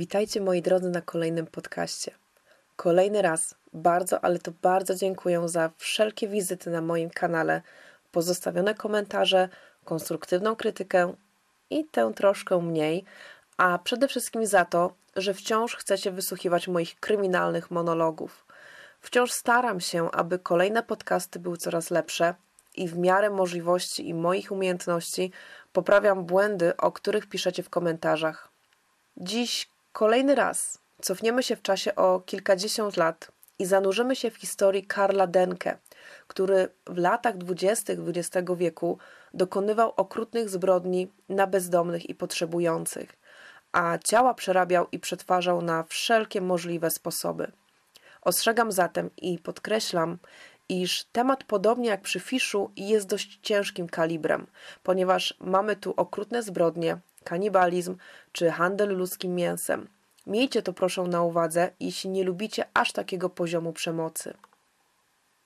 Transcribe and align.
Witajcie 0.00 0.40
moi 0.40 0.62
drodzy 0.62 0.90
na 0.90 1.00
kolejnym 1.00 1.46
podcaście. 1.46 2.14
Kolejny 2.76 3.22
raz 3.22 3.54
bardzo, 3.72 4.24
ale 4.24 4.38
to 4.38 4.52
bardzo 4.62 4.94
dziękuję 4.94 5.48
za 5.48 5.70
wszelkie 5.76 6.28
wizyty 6.28 6.70
na 6.70 6.80
moim 6.80 7.10
kanale, 7.10 7.62
pozostawione 8.12 8.74
komentarze, 8.74 9.48
konstruktywną 9.84 10.56
krytykę 10.56 11.12
i 11.70 11.84
tę 11.84 12.12
troszkę 12.16 12.62
mniej, 12.62 13.04
a 13.56 13.78
przede 13.78 14.08
wszystkim 14.08 14.46
za 14.46 14.64
to, 14.64 14.92
że 15.16 15.34
wciąż 15.34 15.76
chcecie 15.76 16.10
wysłuchiwać 16.10 16.68
moich 16.68 17.00
kryminalnych 17.00 17.70
monologów. 17.70 18.46
Wciąż 19.00 19.32
staram 19.32 19.80
się, 19.80 20.10
aby 20.10 20.38
kolejne 20.38 20.82
podcasty 20.82 21.38
były 21.38 21.56
coraz 21.56 21.90
lepsze 21.90 22.34
i 22.76 22.88
w 22.88 22.98
miarę 22.98 23.30
możliwości 23.30 24.08
i 24.08 24.14
moich 24.14 24.52
umiejętności 24.52 25.32
poprawiam 25.72 26.24
błędy, 26.24 26.76
o 26.76 26.92
których 26.92 27.26
piszecie 27.26 27.62
w 27.62 27.70
komentarzach. 27.70 28.48
Dziś 29.16 29.70
kolejny 29.92 30.34
raz 30.34 30.78
cofniemy 31.02 31.42
się 31.42 31.56
w 31.56 31.62
czasie 31.62 31.94
o 31.94 32.20
kilkadziesiąt 32.20 32.96
lat 32.96 33.32
i 33.58 33.66
zanurzymy 33.66 34.16
się 34.16 34.30
w 34.30 34.36
historii 34.36 34.86
Karla 34.86 35.26
Denke, 35.26 35.78
który 36.26 36.68
w 36.86 36.98
latach 36.98 37.36
dwudziestych 37.38 37.98
XX 38.06 38.50
wieku 38.56 38.98
dokonywał 39.34 39.92
okrutnych 39.96 40.48
zbrodni 40.48 41.12
na 41.28 41.46
bezdomnych 41.46 42.10
i 42.10 42.14
potrzebujących, 42.14 43.16
a 43.72 43.98
ciała 43.98 44.34
przerabiał 44.34 44.86
i 44.92 44.98
przetwarzał 44.98 45.62
na 45.62 45.82
wszelkie 45.82 46.40
możliwe 46.40 46.90
sposoby. 46.90 47.52
Ostrzegam 48.22 48.72
zatem 48.72 49.10
i 49.16 49.38
podkreślam, 49.38 50.18
iż 50.68 51.04
temat, 51.04 51.44
podobnie 51.44 51.88
jak 51.88 52.00
przy 52.00 52.20
fiszu, 52.20 52.70
jest 52.76 53.06
dość 53.06 53.38
ciężkim 53.42 53.88
kalibrem, 53.88 54.46
ponieważ 54.82 55.34
mamy 55.40 55.76
tu 55.76 55.94
okrutne 55.96 56.42
zbrodnie, 56.42 56.98
kanibalizm 57.24 57.96
czy 58.32 58.50
handel 58.50 58.96
ludzkim 58.96 59.34
mięsem. 59.34 59.88
Miejcie 60.26 60.62
to 60.62 60.72
proszę 60.72 61.02
na 61.02 61.22
uwadze, 61.22 61.70
jeśli 61.80 62.10
nie 62.10 62.24
lubicie 62.24 62.64
aż 62.74 62.92
takiego 62.92 63.30
poziomu 63.30 63.72
przemocy. 63.72 64.34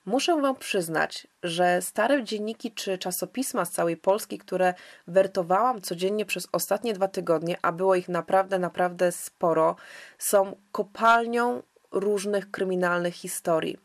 Muszę 0.05 0.41
Wam 0.41 0.55
przyznać, 0.55 1.27
że 1.43 1.81
stare 1.81 2.23
dzienniki 2.23 2.71
czy 2.71 2.97
czasopisma 2.97 3.65
z 3.65 3.71
całej 3.71 3.97
Polski, 3.97 4.37
które 4.37 4.73
wertowałam 5.07 5.81
codziennie 5.81 6.25
przez 6.25 6.47
ostatnie 6.51 6.93
dwa 6.93 7.07
tygodnie, 7.07 7.57
a 7.61 7.71
było 7.71 7.95
ich 7.95 8.09
naprawdę, 8.09 8.59
naprawdę 8.59 9.11
sporo, 9.11 9.75
są 10.17 10.55
kopalnią 10.71 11.63
różnych 11.91 12.51
kryminalnych 12.51 13.13
historii. 13.13 13.77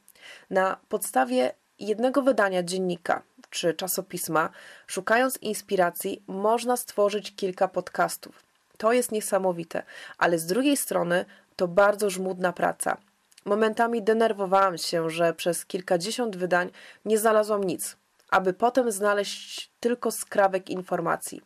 Na 0.51 0.77
podstawie 0.89 1.55
jednego 1.79 2.23
wydania 2.23 2.63
dziennika 2.63 3.23
czy 3.51 3.75
czasopisma, 3.75 4.51
szukając 4.87 5.37
inspiracji, 5.37 6.23
można 6.27 6.77
stworzyć 6.77 7.37
kilka 7.37 7.69
podcastów. 7.69 8.43
To 8.79 8.93
jest 8.93 9.13
niesamowite, 9.13 9.83
ale 10.19 10.39
z 10.39 10.47
drugiej 10.47 10.77
strony 10.77 11.25
to 11.57 11.69
bardzo 11.69 12.11
żmudna 12.11 12.53
praca. 12.53 12.97
Momentami 13.45 14.03
denerwowałam 14.03 14.79
się, 14.79 15.11
że 15.11 15.35
przez 15.35 15.67
kilkadziesiąt 15.67 16.37
wydań 16.37 16.71
nie 17.05 17.19
znalazłam 17.19 17.65
nic, 17.65 17.97
aby 18.31 18.53
potem 18.53 18.93
znaleźć 18.93 19.71
tylko 19.81 20.11
skrawek 20.11 20.71
informacji. 20.71 21.43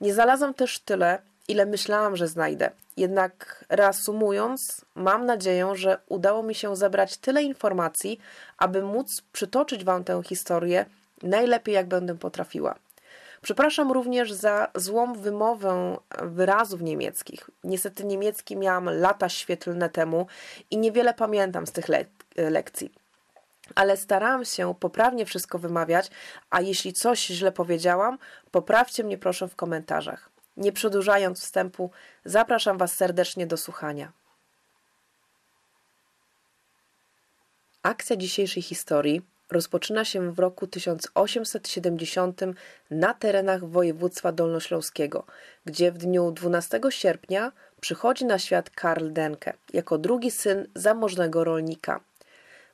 Nie 0.00 0.14
znalazłam 0.14 0.54
też 0.54 0.78
tyle, 0.78 1.18
ile 1.48 1.66
myślałam, 1.66 2.16
że 2.16 2.28
znajdę. 2.28 2.70
Jednak 2.96 3.64
reasumując, 3.68 4.84
mam 4.94 5.26
nadzieję, 5.26 5.70
że 5.74 5.98
udało 6.08 6.42
mi 6.42 6.54
się 6.54 6.76
zebrać 6.76 7.16
tyle 7.16 7.42
informacji, 7.42 8.20
aby 8.58 8.82
móc 8.82 9.22
przytoczyć 9.32 9.84
Wam 9.84 10.04
tę 10.04 10.22
historię 10.24 10.86
najlepiej, 11.22 11.74
jak 11.74 11.88
będę 11.88 12.18
potrafiła. 12.18 12.74
Przepraszam 13.42 13.92
również 13.92 14.32
za 14.32 14.68
złą 14.74 15.14
wymowę 15.14 15.96
wyrazów 16.22 16.80
niemieckich. 16.80 17.50
Niestety 17.64 18.04
niemiecki 18.04 18.56
miałam 18.56 18.88
lata 18.90 19.28
świetlne 19.28 19.90
temu 19.90 20.26
i 20.70 20.78
niewiele 20.78 21.14
pamiętam 21.14 21.66
z 21.66 21.72
tych 21.72 21.88
le 21.88 22.04
lekcji. 22.36 22.92
Ale 23.74 23.96
starałam 23.96 24.44
się 24.44 24.74
poprawnie 24.80 25.26
wszystko 25.26 25.58
wymawiać, 25.58 26.10
a 26.50 26.60
jeśli 26.60 26.92
coś 26.92 27.26
źle 27.26 27.52
powiedziałam, 27.52 28.18
poprawcie 28.50 29.04
mnie 29.04 29.18
proszę 29.18 29.48
w 29.48 29.56
komentarzach. 29.56 30.30
Nie 30.56 30.72
przedłużając 30.72 31.40
wstępu, 31.40 31.90
zapraszam 32.24 32.78
Was 32.78 32.92
serdecznie 32.92 33.46
do 33.46 33.56
słuchania. 33.56 34.12
Akcja 37.82 38.16
dzisiejszej 38.16 38.62
historii 38.62 39.22
rozpoczyna 39.50 40.04
się 40.04 40.32
w 40.32 40.38
roku 40.38 40.66
1870 40.66 42.40
na 42.90 43.14
terenach 43.14 43.64
województwa 43.64 44.32
dolnośląskiego, 44.32 45.24
gdzie 45.64 45.92
w 45.92 45.98
dniu 45.98 46.30
12 46.30 46.80
sierpnia 46.90 47.52
przychodzi 47.80 48.24
na 48.24 48.38
świat 48.38 48.70
Karl 48.70 49.12
Denke 49.12 49.52
jako 49.72 49.98
drugi 49.98 50.30
syn 50.30 50.66
zamożnego 50.74 51.44
rolnika. 51.44 52.00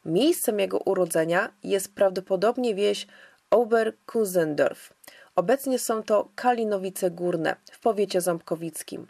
Miejscem 0.05 0.61
jego 0.61 0.79
urodzenia 0.79 1.53
jest 1.62 1.95
prawdopodobnie 1.95 2.75
wieś 2.75 3.06
Oberkusendorf. 3.51 4.93
Obecnie 5.37 5.79
są 5.79 6.03
to 6.03 6.29
Kalinowice 6.35 7.11
Górne 7.11 7.56
w 7.73 7.81
powiecie 7.81 8.21
ząbkowickim. 8.21 9.06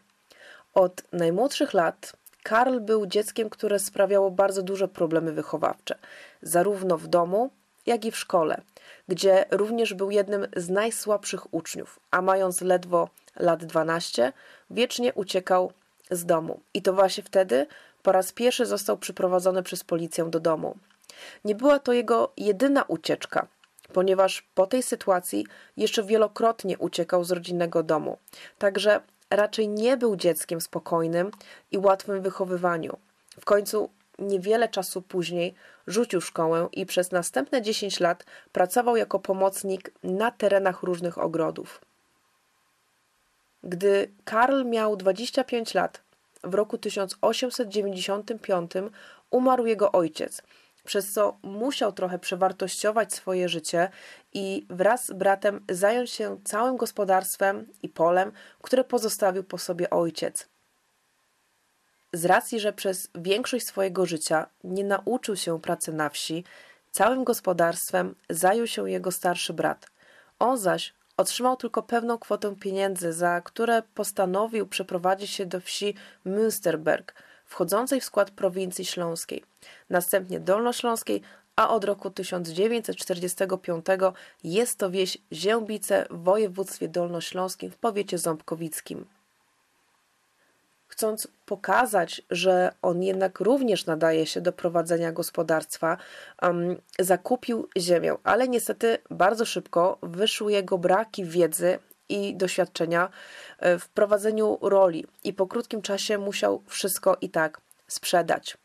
Od 0.75 1.03
najmłodszych 1.13 1.75
lat 1.75 2.13
Karl 2.45 2.81
był 2.81 3.07
dzieckiem, 3.07 3.51
które 3.51 3.79
sprawiało 3.79 4.31
bardzo 4.31 4.63
duże 4.63 4.89
problemy 4.89 5.33
wychowawcze, 5.33 5.99
zarówno 6.43 6.99
w 6.99 7.07
domu, 7.07 7.51
jak 7.87 8.05
i 8.05 8.11
w 8.11 8.17
szkole, 8.17 8.61
gdzie 9.09 9.45
również 9.51 9.95
był 9.95 10.11
jednym 10.11 10.47
z 10.57 10.69
najsłabszych 10.69 11.55
uczniów, 11.55 12.01
a 12.11 12.23
mając 12.23 12.61
ledwo 12.61 13.09
lat 13.37 13.65
12, 13.65 14.33
wiecznie 14.71 15.15
uciekał 15.15 15.73
z 16.11 16.25
domu. 16.25 16.61
I 16.75 16.83
to 16.83 16.93
właśnie 16.93 17.23
wtedy 17.25 17.67
po 18.03 18.13
raz 18.13 18.33
pierwszy 18.33 18.67
został 18.67 18.99
przyprowadzony 18.99 19.63
przez 19.63 19.85
policję 19.85 20.25
do 20.25 20.41
domu. 20.41 20.77
Nie 21.45 21.55
była 21.55 21.79
to 21.79 21.93
jego 21.93 22.33
jedyna 22.37 22.83
ucieczka, 22.83 23.47
ponieważ 23.93 24.43
po 24.55 24.67
tej 24.67 24.83
sytuacji 24.83 25.47
jeszcze 25.77 26.03
wielokrotnie 26.03 26.79
uciekał 26.79 27.25
z 27.25 27.31
rodzinnego 27.31 27.83
domu. 27.83 28.19
Także 28.59 29.01
raczej 29.37 29.69
nie 29.69 29.97
był 29.97 30.17
dzieckiem 30.17 30.61
spokojnym 30.61 31.31
i 31.71 31.79
łatwym 31.79 32.21
w 32.21 32.23
wychowywaniu. 32.23 32.99
W 33.41 33.45
końcu 33.45 33.91
niewiele 34.19 34.69
czasu 34.69 35.03
później 35.03 35.55
rzucił 35.87 36.21
szkołę 36.21 36.69
i 36.73 36.87
przez 36.87 37.13
następne 37.13 37.63
10 37.63 38.01
lat 38.01 38.25
pracował 38.53 38.97
jako 38.97 39.19
pomocnik 39.19 39.91
na 40.03 40.31
terenach 40.31 40.83
różnych 40.83 41.19
ogrodów. 41.19 41.81
Gdy 43.63 44.11
Karl 44.25 44.65
miał 44.65 44.97
25 44.97 45.75
lat, 45.75 46.01
w 46.45 46.55
roku 46.55 46.79
1895 46.79 48.73
umarł 49.31 49.67
jego 49.67 49.93
ojciec, 49.93 50.43
przez 50.85 51.13
co 51.13 51.37
musiał 51.43 51.93
trochę 51.93 52.19
przewartościować 52.19 53.15
swoje 53.15 53.49
życie 53.49 53.89
i 54.33 54.67
wraz 54.71 55.07
z 55.07 55.13
bratem 55.13 55.65
zająć 55.71 56.11
się 56.11 56.39
całym 56.45 56.77
gospodarstwem 56.77 57.67
i 57.83 57.89
polem, 57.89 58.33
które 58.63 58.85
pozostawił 58.85 59.45
po 59.45 59.59
sobie 59.59 59.91
ojciec. 59.91 60.49
Z 62.13 62.25
racji, 62.25 62.61
że 62.61 62.73
przez 62.73 63.11
większość 63.15 63.67
swojego 63.67 64.07
życia 64.07 64.47
nie 64.65 64.85
nauczył 64.85 65.37
się 65.37 65.61
pracy 65.61 65.93
na 65.93 66.09
wsi, 66.09 66.45
całym 66.91 67.25
gospodarstwem 67.25 68.15
zajął 68.31 68.67
się 68.67 68.91
jego 68.91 69.13
starszy 69.13 69.53
brat. 69.53 69.87
On 70.39 70.59
zaś 70.59 70.95
otrzymał 71.17 71.57
tylko 71.57 71.83
pewną 71.83 72.19
kwotę 72.19 72.57
pieniędzy, 72.57 73.13
za 73.13 73.41
które 73.41 73.83
postanowił 73.95 74.67
przeprowadzić 74.67 75.31
się 75.31 75.47
do 75.47 75.61
wsi 75.61 75.95
Münsterberg, 76.27 77.13
wchodzącej 77.45 78.01
w 78.01 78.05
skład 78.05 78.31
prowincji 78.31 78.85
śląskiej, 78.85 79.45
następnie 79.91 80.41
dolnośląskiej, 80.41 81.23
a 81.57 81.71
od 81.71 81.85
roku 81.85 82.11
1945 82.11 83.87
jest 84.45 84.79
to 84.79 84.91
wieś 84.91 85.19
Ziębice 85.33 86.07
w 86.11 86.23
województwie 86.23 86.89
dolnośląskim 86.89 87.71
w 87.71 87.77
powiecie 87.77 88.19
ząbkowickim. 88.19 89.07
Chcąc 90.87 91.29
pokazać, 91.47 92.23
że 92.31 92.73
on 92.83 93.03
jednak 93.03 93.41
również 93.41 93.87
nadaje 93.87 94.27
się 94.27 94.41
do 94.41 94.53
prowadzenia 94.53 95.13
gospodarstwa, 95.13 95.97
um, 96.43 96.77
zakupił 96.99 97.69
ziemię, 97.79 98.15
ale 98.25 98.49
niestety 98.49 98.99
bardzo 99.11 99.45
szybko 99.45 99.99
wyszły 100.03 100.53
jego 100.53 100.79
braki 100.79 101.25
wiedzy 101.25 101.79
i 102.09 102.37
doświadczenia 102.37 103.09
e, 103.59 103.79
w 103.79 103.89
prowadzeniu 103.89 104.59
roli 104.63 105.07
i 105.25 105.33
po 105.33 105.47
krótkim 105.47 105.83
czasie 105.83 106.19
musiał 106.19 106.63
wszystko 106.67 107.17
i 107.21 107.31
tak 107.31 107.61
sprzedać. 107.89 108.57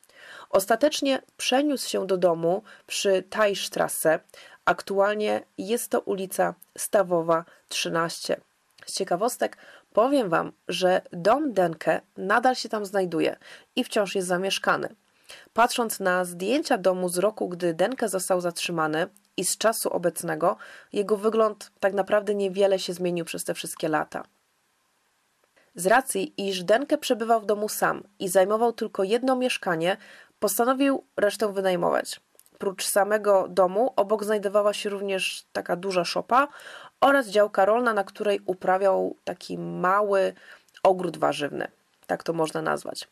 Ostatecznie 0.49 1.21
przeniósł 1.37 1.89
się 1.89 2.07
do 2.07 2.17
domu 2.17 2.63
przy 2.87 3.23
Tajstrasse. 3.23 4.19
Aktualnie 4.65 5.43
jest 5.57 5.91
to 5.91 5.99
ulica 5.99 6.53
Stawowa 6.77 7.45
13. 7.69 8.41
Z 8.85 8.93
ciekawostek 8.93 9.57
powiem 9.93 10.29
Wam, 10.29 10.51
że 10.67 11.01
dom 11.11 11.53
Denke 11.53 12.01
nadal 12.17 12.55
się 12.55 12.69
tam 12.69 12.85
znajduje 12.85 13.37
i 13.75 13.83
wciąż 13.83 14.15
jest 14.15 14.27
zamieszkany. 14.27 14.95
Patrząc 15.53 15.99
na 15.99 16.25
zdjęcia 16.25 16.77
domu 16.77 17.09
z 17.09 17.17
roku, 17.17 17.49
gdy 17.49 17.73
Denke 17.73 18.09
został 18.09 18.41
zatrzymany 18.41 19.07
i 19.39 19.45
z 19.45 19.57
czasu 19.57 19.89
obecnego, 19.89 20.57
jego 20.93 21.17
wygląd 21.17 21.71
tak 21.79 21.93
naprawdę 21.93 22.35
niewiele 22.35 22.79
się 22.79 22.93
zmienił 22.93 23.25
przez 23.25 23.43
te 23.43 23.53
wszystkie 23.53 23.89
lata. 23.89 24.23
Z 25.75 25.87
racji, 25.87 26.33
iż 26.47 26.63
Denke 26.63 26.97
przebywał 26.97 27.41
w 27.41 27.45
domu 27.45 27.69
sam 27.69 28.03
i 28.19 28.27
zajmował 28.27 28.73
tylko 28.73 29.03
jedno 29.03 29.35
mieszkanie, 29.35 29.97
postanowił 30.39 31.03
resztę 31.17 31.53
wynajmować. 31.53 32.19
Prócz 32.57 32.85
samego 32.85 33.47
domu 33.47 33.93
obok 33.95 34.23
znajdowała 34.23 34.73
się 34.73 34.89
również 34.89 35.45
taka 35.53 35.75
duża 35.75 36.05
szopa 36.05 36.47
oraz 37.01 37.27
działka 37.27 37.65
rolna, 37.65 37.93
na 37.93 38.03
której 38.03 38.41
uprawiał 38.45 39.15
taki 39.23 39.57
mały 39.57 40.33
ogród 40.83 41.17
warzywny. 41.17 41.67
Tak 42.07 42.23
to 42.23 42.33
można 42.33 42.61
nazwać. 42.61 43.07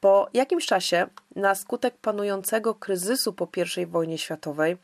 Po 0.00 0.28
jakimś 0.34 0.66
czasie, 0.66 1.06
na 1.36 1.54
skutek 1.54 1.94
panującego 1.96 2.74
kryzysu 2.74 3.32
po 3.32 3.48
I 3.76 3.86
wojnie 3.86 4.18
światowej, 4.18 4.76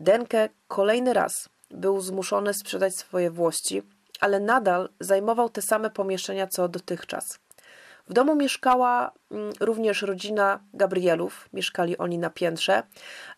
Denke 0.00 0.48
kolejny 0.68 1.12
raz 1.12 1.48
był 1.70 2.00
zmuszony 2.00 2.54
sprzedać 2.54 2.96
swoje 2.96 3.30
włości, 3.30 3.82
ale 4.20 4.40
nadal 4.40 4.88
zajmował 5.00 5.48
te 5.48 5.62
same 5.62 5.90
pomieszczenia 5.90 6.46
co 6.46 6.68
dotychczas. 6.68 7.38
W 8.08 8.12
domu 8.12 8.34
mieszkała 8.34 9.12
mm, 9.30 9.52
również 9.60 10.02
rodzina 10.02 10.60
Gabrielów, 10.74 11.48
mieszkali 11.52 11.98
oni 11.98 12.18
na 12.18 12.30
piętrze, 12.30 12.82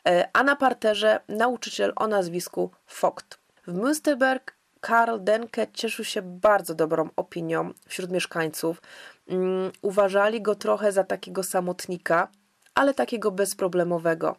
e, 0.09 0.29
a 0.33 0.43
na 0.43 0.57
parterze 0.57 1.21
nauczyciel 1.29 1.93
o 1.97 2.07
nazwisku 2.07 2.71
Vogt. 3.01 3.39
W 3.67 3.75
Münsterberg 3.75 4.53
Karl 4.81 5.19
Denke 5.21 5.67
cieszył 5.73 6.05
się 6.05 6.23
bardzo 6.23 6.75
dobrą 6.75 7.09
opinią 7.17 7.71
wśród 7.89 8.11
mieszkańców. 8.11 8.83
Mm, 9.29 9.73
uważali 9.83 10.43
go 10.43 10.55
trochę 10.55 10.93
za 10.93 11.05
takiego 11.05 11.43
samotnika, 11.43 12.29
ale 12.75 12.95
takiego 12.95 13.31
bezproblemowego. 13.31 14.37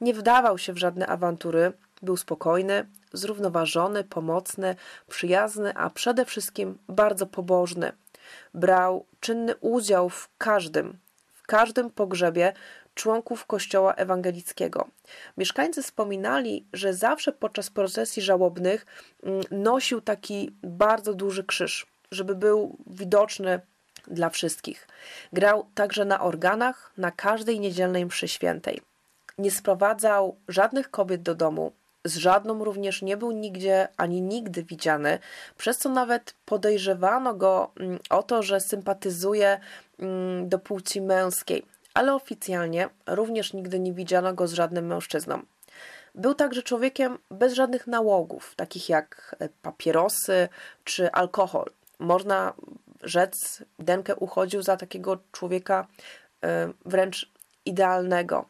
Nie 0.00 0.14
wdawał 0.14 0.58
się 0.58 0.72
w 0.72 0.78
żadne 0.78 1.06
awantury, 1.06 1.72
był 2.02 2.16
spokojny, 2.16 2.86
zrównoważony, 3.12 4.04
pomocny, 4.04 4.76
przyjazny, 5.08 5.74
a 5.74 5.90
przede 5.90 6.24
wszystkim 6.24 6.78
bardzo 6.88 7.26
pobożny. 7.26 7.92
Brał 8.54 9.06
czynny 9.20 9.56
udział 9.56 10.10
w 10.10 10.28
każdym, 10.38 10.98
w 11.34 11.42
każdym 11.42 11.90
pogrzebie 11.90 12.52
członków 12.94 13.46
kościoła 13.46 13.94
ewangelickiego. 13.94 14.88
Mieszkańcy 15.36 15.82
wspominali, 15.82 16.66
że 16.72 16.94
zawsze 16.94 17.32
podczas 17.32 17.70
procesji 17.70 18.22
żałobnych 18.22 18.86
mm, 19.22 19.42
nosił 19.50 20.00
taki 20.00 20.56
bardzo 20.62 21.14
duży 21.14 21.44
krzyż, 21.44 21.86
żeby 22.10 22.34
był 22.34 22.78
widoczny 22.86 23.60
dla 24.06 24.30
wszystkich. 24.30 24.88
Grał 25.32 25.66
także 25.74 26.04
na 26.04 26.20
organach 26.20 26.92
na 26.96 27.10
każdej 27.10 27.60
niedzielnej 27.60 28.06
mszy 28.06 28.28
świętej. 28.28 28.80
Nie 29.38 29.50
sprowadzał 29.50 30.36
żadnych 30.48 30.90
kobiet 30.90 31.22
do 31.22 31.34
domu, 31.34 31.72
z 32.04 32.16
żadną 32.16 32.64
również 32.64 33.02
nie 33.02 33.16
był 33.16 33.30
nigdzie 33.30 33.88
ani 33.96 34.22
nigdy 34.22 34.62
widziany, 34.62 35.18
przez 35.56 35.78
co 35.78 35.88
nawet 35.88 36.34
podejrzewano 36.44 37.34
go 37.34 37.70
mm, 37.80 37.98
o 38.10 38.22
to, 38.22 38.42
że 38.42 38.60
sympatyzuje 38.60 39.60
mm, 39.98 40.48
do 40.48 40.58
płci 40.58 41.00
męskiej, 41.00 41.66
ale 41.94 42.14
oficjalnie 42.14 42.88
również 43.06 43.52
nigdy 43.52 43.80
nie 43.80 43.92
widziano 43.92 44.34
go 44.34 44.48
z 44.48 44.52
żadnym 44.52 44.86
mężczyzną. 44.86 45.42
Był 46.14 46.34
także 46.34 46.62
człowiekiem 46.62 47.18
bez 47.30 47.52
żadnych 47.52 47.86
nałogów, 47.86 48.54
takich 48.56 48.88
jak 48.88 49.36
e, 49.38 49.48
papierosy 49.62 50.48
czy 50.84 51.12
alkohol. 51.12 51.70
Można 51.98 52.52
rzec, 53.04 53.62
Denke 53.78 54.16
uchodził 54.16 54.62
za 54.62 54.76
takiego 54.76 55.18
człowieka 55.32 55.86
e, 56.44 56.72
wręcz 56.84 57.30
idealnego. 57.64 58.44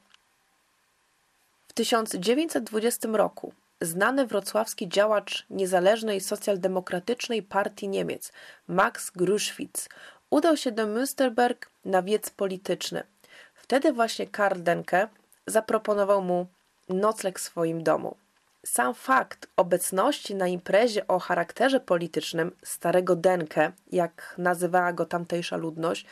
W 1.69 1.73
1920 1.73 3.09
roku 3.13 3.53
znany 3.81 4.27
wrocławski 4.27 4.89
działacz 4.89 5.47
niezależnej 5.51 6.21
socjaldemokratycznej 6.21 7.43
partii 7.43 7.89
Niemiec 7.89 8.33
Max 8.69 9.11
Gruszwitz 9.11 9.89
udał 10.31 10.57
się 10.57 10.73
do 10.73 10.87
Münsterberg 10.87 11.67
na 11.85 12.03
wiec 12.03 12.31
polityczny. 12.31 13.03
Wtedy 13.55 13.93
właśnie 13.93 14.27
Karl 14.27 14.63
Denke 14.63 15.09
zaproponował 15.47 16.23
mu 16.23 16.47
nocleg 16.89 17.39
w 17.39 17.43
swoim 17.43 17.83
domu. 17.83 18.17
Sam 18.65 18.95
fakt 18.95 19.47
obecności 19.57 20.35
na 20.35 20.47
imprezie 20.47 21.07
o 21.07 21.19
charakterze 21.19 21.81
politycznym 21.81 22.53
starego 22.63 23.17
Denke, 23.17 23.73
jak 23.93 24.35
nazywała 24.39 24.93
go 24.93 25.07
tamtejsza 25.07 25.57
ludność, 25.57 26.07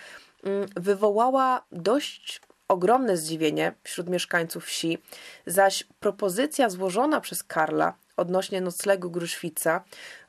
mm, 0.44 0.68
wywołała 0.76 1.64
dość 1.72 2.40
ogromne 2.68 3.16
zdziwienie 3.16 3.74
wśród 3.82 4.08
mieszkańców 4.08 4.64
wsi, 4.64 4.98
zaś 5.46 5.84
propozycja 6.00 6.70
złożona 6.70 7.20
przez 7.20 7.42
Karla 7.42 7.94
odnośnie 8.16 8.60
noclegu 8.60 9.10
Gruszwica 9.10 9.84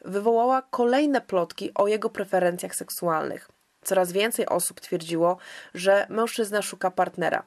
wywołała 0.06 0.62
kolejne 0.62 1.22
plotki 1.22 1.72
o 1.76 1.88
jego 1.88 2.10
preferencjach 2.10 2.76
seksualnych. 2.76 3.50
Coraz 3.84 4.12
więcej 4.12 4.46
osób 4.46 4.80
twierdziło, 4.80 5.38
że 5.74 6.08
mężczyzna 6.10 6.62
szuka 6.62 6.92
partnera. 6.92 7.44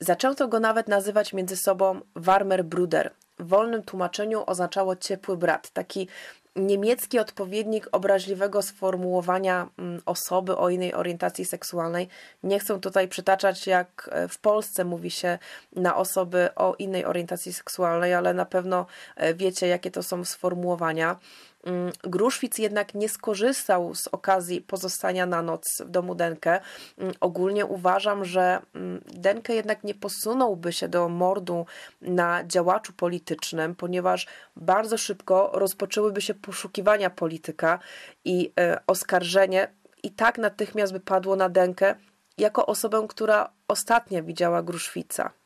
Zaczęto 0.00 0.48
go 0.48 0.60
nawet 0.60 0.88
nazywać 0.88 1.32
między 1.32 1.56
sobą 1.56 2.00
Warmer 2.14 2.64
Bruder. 2.64 3.10
W 3.40 3.48
wolnym 3.48 3.82
tłumaczeniu 3.82 4.42
oznaczało 4.46 4.96
ciepły 4.96 5.36
brat, 5.36 5.70
taki 5.70 6.08
niemiecki 6.56 7.18
odpowiednik 7.18 7.88
obraźliwego 7.92 8.62
sformułowania 8.62 9.68
mm, 9.78 10.02
osoby 10.06 10.56
o 10.56 10.68
innej 10.68 10.94
orientacji 10.94 11.44
seksualnej. 11.44 12.08
Nie 12.42 12.58
chcę 12.58 12.80
tutaj 12.80 13.08
przytaczać, 13.08 13.66
jak 13.66 14.10
e, 14.12 14.28
w 14.28 14.38
Polsce 14.38 14.84
mówi 14.84 15.10
się 15.10 15.38
na 15.76 15.96
osoby 15.96 16.48
o 16.56 16.74
innej 16.78 17.04
orientacji 17.04 17.52
seksualnej, 17.52 18.14
ale 18.14 18.34
na 18.34 18.44
pewno 18.44 18.86
e, 19.16 19.34
wiecie, 19.34 19.66
jakie 19.66 19.90
to 19.90 20.02
są 20.02 20.24
sformułowania. 20.24 21.16
Mm, 21.64 21.92
Gruszwic 22.02 22.58
jednak 22.58 22.94
nie 22.94 23.08
skorzystał 23.08 23.94
z 23.94 24.08
okazji 24.08 24.60
pozostania 24.60 25.26
na 25.26 25.42
noc 25.42 25.64
w 25.80 25.90
domu 25.90 26.14
Denke. 26.14 26.60
Mm, 26.98 27.14
ogólnie 27.20 27.66
uważam, 27.66 28.24
że 28.24 28.60
mm, 28.74 29.00
Denke 29.06 29.54
jednak 29.54 29.84
nie 29.84 29.94
posunąłby 29.94 30.72
się 30.72 30.88
do 30.88 31.08
mordu 31.08 31.66
na 32.00 32.44
działaczu 32.46 32.92
politycznym, 32.92 33.74
ponieważ 33.74 34.26
bardzo 34.56 34.98
szybko 34.98 35.50
rozpoczęłyby 35.54 36.20
się 36.20 36.34
poszukiwania 36.34 37.10
polityka 37.10 37.78
i 38.24 38.52
e, 38.60 38.80
oskarżenie 38.86 39.68
i 40.02 40.10
tak 40.10 40.38
natychmiast 40.38 40.92
by 40.92 41.00
padło 41.00 41.36
na 41.36 41.48
Denke 41.48 41.96
jako 42.38 42.66
osobę, 42.66 43.06
która 43.08 43.50
ostatnia 43.68 44.22
widziała 44.22 44.62
Gruszwica. 44.62 45.39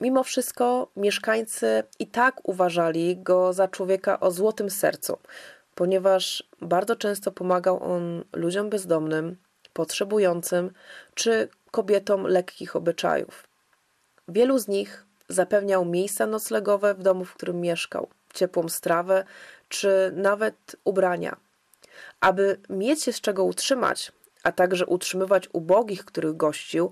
Mimo 0.00 0.24
wszystko 0.24 0.90
mieszkańcy 0.96 1.82
i 1.98 2.06
tak 2.06 2.48
uważali 2.48 3.16
go 3.16 3.52
za 3.52 3.68
człowieka 3.68 4.20
o 4.20 4.30
złotym 4.30 4.70
sercu, 4.70 5.18
ponieważ 5.74 6.44
bardzo 6.60 6.96
często 6.96 7.32
pomagał 7.32 7.82
on 7.82 8.24
ludziom 8.32 8.70
bezdomnym, 8.70 9.36
potrzebującym 9.72 10.70
czy 11.14 11.48
kobietom 11.70 12.26
lekkich 12.26 12.76
obyczajów. 12.76 13.48
Wielu 14.28 14.58
z 14.58 14.68
nich 14.68 15.06
zapewniał 15.28 15.84
miejsca 15.84 16.26
noclegowe 16.26 16.94
w 16.94 17.02
domu, 17.02 17.24
w 17.24 17.34
którym 17.34 17.60
mieszkał, 17.60 18.08
ciepłą 18.34 18.68
strawę 18.68 19.24
czy 19.68 20.12
nawet 20.14 20.76
ubrania. 20.84 21.36
Aby 22.20 22.60
mieć 22.70 23.02
się 23.02 23.12
z 23.12 23.20
czego 23.20 23.44
utrzymać, 23.44 24.12
a 24.42 24.52
także 24.52 24.86
utrzymywać 24.86 25.48
ubogich, 25.52 26.04
których 26.04 26.36
gościł, 26.36 26.90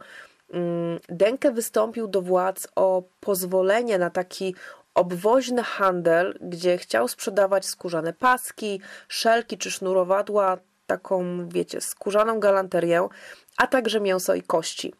Denke 1.08 1.50
wystąpił 1.52 2.08
do 2.08 2.22
władz 2.22 2.68
o 2.76 3.02
pozwolenie 3.20 3.98
na 3.98 4.10
taki 4.10 4.54
obwoźny 4.94 5.62
handel, 5.62 6.38
gdzie 6.40 6.78
chciał 6.78 7.08
sprzedawać 7.08 7.66
skórzane 7.66 8.12
paski, 8.12 8.80
szelki 9.08 9.58
czy 9.58 9.70
sznurowadła, 9.70 10.58
taką, 10.86 11.48
wiecie, 11.48 11.80
skórzaną 11.80 12.40
galanterię, 12.40 13.08
a 13.56 13.66
także 13.66 14.00
mięso 14.00 14.34
i 14.34 14.42
kości. 14.42 14.94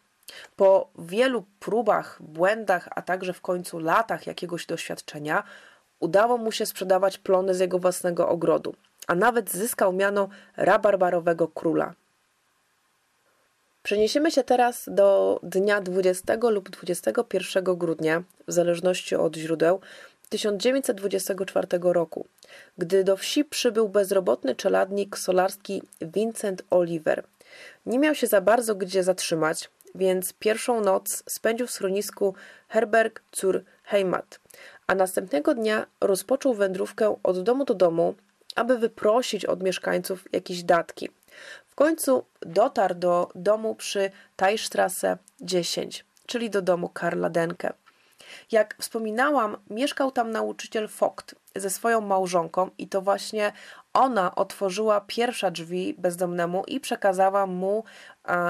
Po 0.56 0.88
wielu 0.98 1.44
próbach, 1.60 2.18
błędach, 2.22 2.88
a 2.90 3.02
także 3.02 3.32
w 3.32 3.40
końcu 3.40 3.78
latach 3.78 4.26
jakiegoś 4.26 4.66
doświadczenia, 4.66 5.42
udało 6.00 6.38
mu 6.38 6.52
się 6.52 6.66
sprzedawać 6.66 7.18
plony 7.18 7.54
z 7.54 7.60
jego 7.60 7.78
własnego 7.78 8.28
ogrodu, 8.28 8.74
a 9.06 9.14
nawet 9.14 9.50
zyskał 9.50 9.92
miano 9.92 10.28
rabarbarowego 10.56 11.48
króla. 11.48 11.94
Przeniesiemy 13.84 14.30
się 14.30 14.44
teraz 14.44 14.84
do 14.86 15.40
dnia 15.42 15.80
20 15.80 16.34
lub 16.50 16.70
21 16.70 17.64
grudnia, 17.64 18.22
w 18.46 18.52
zależności 18.52 19.16
od 19.16 19.36
źródeł, 19.36 19.80
1924 20.28 21.66
roku, 21.82 22.26
gdy 22.78 23.04
do 23.04 23.16
wsi 23.16 23.44
przybył 23.44 23.88
bezrobotny 23.88 24.54
czeladnik 24.54 25.18
solarski 25.18 25.82
Vincent 26.00 26.62
Oliver. 26.70 27.24
Nie 27.86 27.98
miał 27.98 28.14
się 28.14 28.26
za 28.26 28.40
bardzo 28.40 28.74
gdzie 28.74 29.02
zatrzymać, 29.02 29.70
więc 29.94 30.32
pierwszą 30.32 30.80
noc 30.80 31.22
spędził 31.28 31.66
w 31.66 31.70
schronisku 31.70 32.34
Herberg 32.68 33.22
zur 33.32 33.64
Heimat, 33.82 34.40
a 34.86 34.94
następnego 34.94 35.54
dnia 35.54 35.86
rozpoczął 36.00 36.54
wędrówkę 36.54 37.16
od 37.22 37.42
domu 37.42 37.64
do 37.64 37.74
domu, 37.74 38.14
aby 38.54 38.78
wyprosić 38.78 39.44
od 39.44 39.62
mieszkańców 39.62 40.24
jakieś 40.32 40.62
datki– 40.62 41.10
w 41.74 41.76
końcu 41.76 42.24
dotarł 42.40 42.94
do 42.94 43.28
domu 43.34 43.74
przy 43.74 44.10
Tajstrasse 44.36 45.18
10, 45.40 46.04
czyli 46.26 46.50
do 46.50 46.62
domu 46.62 46.88
Karla 46.88 47.30
Denke. 47.30 47.72
Jak 48.52 48.76
wspominałam, 48.80 49.56
mieszkał 49.70 50.10
tam 50.10 50.30
nauczyciel 50.30 50.88
Vogt 50.88 51.34
ze 51.56 51.70
swoją 51.70 52.00
małżonką 52.00 52.70
i 52.78 52.88
to 52.88 53.02
właśnie 53.02 53.52
ona 53.92 54.34
otworzyła 54.34 55.00
pierwsze 55.00 55.50
drzwi 55.50 55.94
bezdomnemu 55.98 56.64
i 56.66 56.80
przekazała 56.80 57.46
mu 57.46 57.84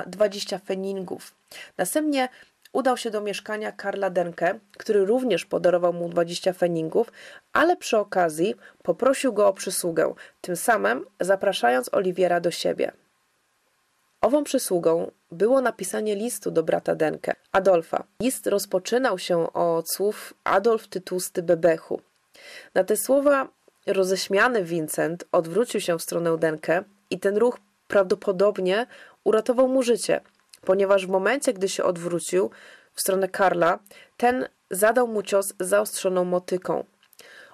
20 0.06 0.58
feningów. 0.58 1.34
Następnie 1.78 2.28
udał 2.72 2.96
się 2.96 3.10
do 3.10 3.20
mieszkania 3.20 3.72
Karla 3.72 4.10
Denke, 4.10 4.58
który 4.78 5.04
również 5.04 5.44
podarował 5.44 5.92
mu 5.92 6.08
20 6.08 6.52
feningów, 6.52 7.12
ale 7.52 7.76
przy 7.76 7.98
okazji 7.98 8.54
poprosił 8.82 9.32
go 9.32 9.48
o 9.48 9.52
przysługę, 9.52 10.14
tym 10.40 10.56
samym 10.56 11.06
zapraszając 11.20 11.94
Oliwiera 11.94 12.40
do 12.40 12.50
siebie. 12.50 12.92
Ową 14.24 14.44
przysługą 14.44 15.10
było 15.32 15.60
napisanie 15.60 16.16
listu 16.16 16.50
do 16.50 16.62
brata 16.62 16.94
Denke, 16.94 17.34
Adolfa. 17.52 18.04
List 18.20 18.46
rozpoczynał 18.46 19.18
się 19.18 19.52
od 19.52 19.90
słów 19.90 20.34
Adolf 20.44 20.88
Tytusty 20.88 21.42
Bebechu. 21.42 22.00
Na 22.74 22.84
te 22.84 22.96
słowa 22.96 23.48
roześmiany 23.86 24.64
Vincent 24.64 25.24
odwrócił 25.32 25.80
się 25.80 25.98
w 25.98 26.02
stronę 26.02 26.38
Denke 26.38 26.84
i 27.10 27.20
ten 27.20 27.36
ruch 27.36 27.58
prawdopodobnie 27.88 28.86
uratował 29.24 29.68
mu 29.68 29.82
życie, 29.82 30.20
ponieważ 30.60 31.06
w 31.06 31.10
momencie, 31.10 31.52
gdy 31.52 31.68
się 31.68 31.84
odwrócił 31.84 32.50
w 32.94 33.00
stronę 33.00 33.28
Karla, 33.28 33.78
ten 34.16 34.48
zadał 34.70 35.08
mu 35.08 35.22
cios 35.22 35.54
zaostrzoną 35.60 36.24
motyką. 36.24 36.84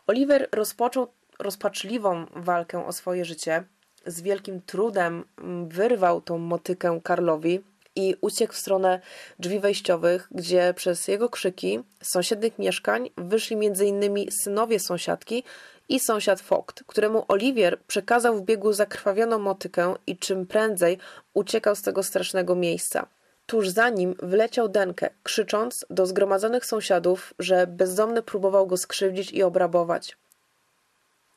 Oliver 0.07 0.49
rozpoczął 0.53 1.13
rozpaczliwą 1.39 2.27
walkę 2.37 2.87
o 2.87 2.93
swoje 2.93 3.25
życie, 3.25 3.65
z 4.07 4.21
wielkim 4.21 4.61
trudem 4.67 5.25
mm, 5.39 5.69
wyrwał 5.69 6.21
tą 6.21 6.39
motykę 6.39 7.01
Karlowi 7.05 7.61
i 7.97 8.17
uciekł 8.21 8.53
w 8.53 8.59
stronę 8.59 9.01
drzwi 9.39 9.61
wejściowych, 9.61 10.29
gdzie 10.31 10.75
przez 10.77 11.09
jego 11.09 11.29
krzyki 11.29 11.81
z 12.03 12.13
sąsiednich 12.13 12.59
mieszkań 12.59 13.11
wyszli 13.17 13.57
m.in. 13.57 14.31
synowie 14.31 14.81
sąsiadki 14.81 15.45
i 15.89 16.01
sąsiad 16.01 16.41
Fogt, 16.41 16.85
któremu 16.87 17.25
Oliwier 17.29 17.81
przekazał 17.87 18.37
w 18.37 18.43
biegu 18.43 18.73
zakrwawioną 18.73 19.39
motykę 19.39 19.95
i 20.07 20.17
czym 20.17 20.47
prędzej 20.47 20.99
uciekał 21.35 21.77
z 21.77 21.83
tego 21.83 22.03
strasznego 22.03 22.55
miejsca. 22.55 23.07
Tuż 23.47 23.69
za 23.69 23.89
nim 23.89 24.15
wleciał 24.23 24.69
Denke, 24.69 25.11
krzycząc 25.23 25.85
do 25.91 26.07
zgromadzonych 26.07 26.67
sąsiadów, 26.67 27.35
że 27.39 27.67
bezdomny 27.67 28.23
próbował 28.23 28.67
go 28.67 28.77
skrzywdzić 28.77 29.33
i 29.33 29.43
obrabować. 29.43 30.17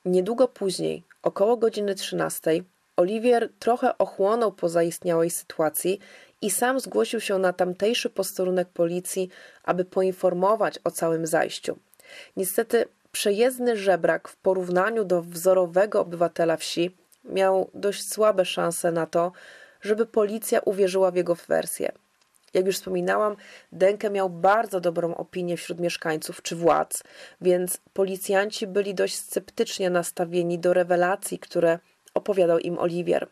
Niedługo 0.05 0.47
później, 0.47 1.03
około 1.21 1.57
godziny 1.57 1.95
13, 1.95 2.63
Oliwier 2.97 3.49
trochę 3.59 3.97
ochłonął 3.97 4.51
po 4.51 4.69
zaistniałej 4.69 5.29
sytuacji 5.29 5.99
i 6.41 6.51
sam 6.51 6.79
zgłosił 6.79 7.19
się 7.19 7.37
na 7.37 7.53
tamtejszy 7.53 8.09
posterunek 8.09 8.69
policji, 8.69 9.29
aby 9.63 9.85
poinformować 9.85 10.79
o 10.83 10.91
całym 10.91 11.27
zajściu. 11.27 11.77
Niestety 12.37 12.85
przejezdny 13.11 13.77
żebrak 13.77 14.27
w 14.27 14.35
porównaniu 14.35 15.05
do 15.05 15.21
wzorowego 15.21 15.99
obywatela 16.01 16.57
wsi 16.57 16.97
miał 17.23 17.69
dość 17.73 18.11
słabe 18.11 18.45
szanse 18.45 18.91
na 18.91 19.05
to, 19.05 19.31
żeby 19.81 20.05
policja 20.05 20.59
uwierzyła 20.59 21.11
w 21.11 21.15
jego 21.15 21.35
wersję. 21.35 21.91
Jak 22.53 22.65
już 22.65 22.75
wspominałam, 22.75 23.35
Denke 23.71 24.09
miał 24.09 24.29
bardzo 24.29 24.79
dobrą 24.79 25.15
opinię 25.15 25.57
wśród 25.57 25.79
mieszkańców 25.79 26.41
czy 26.41 26.55
władz, 26.55 27.03
więc 27.41 27.77
policjanci 27.93 28.67
byli 28.67 28.95
dość 28.95 29.15
sceptycznie 29.15 29.89
nastawieni 29.89 30.59
do 30.59 30.73
rewelacji, 30.73 31.39
które 31.39 31.79
opowiadał 32.13 32.59
im 32.59 32.79
Oliwier. 32.79 33.27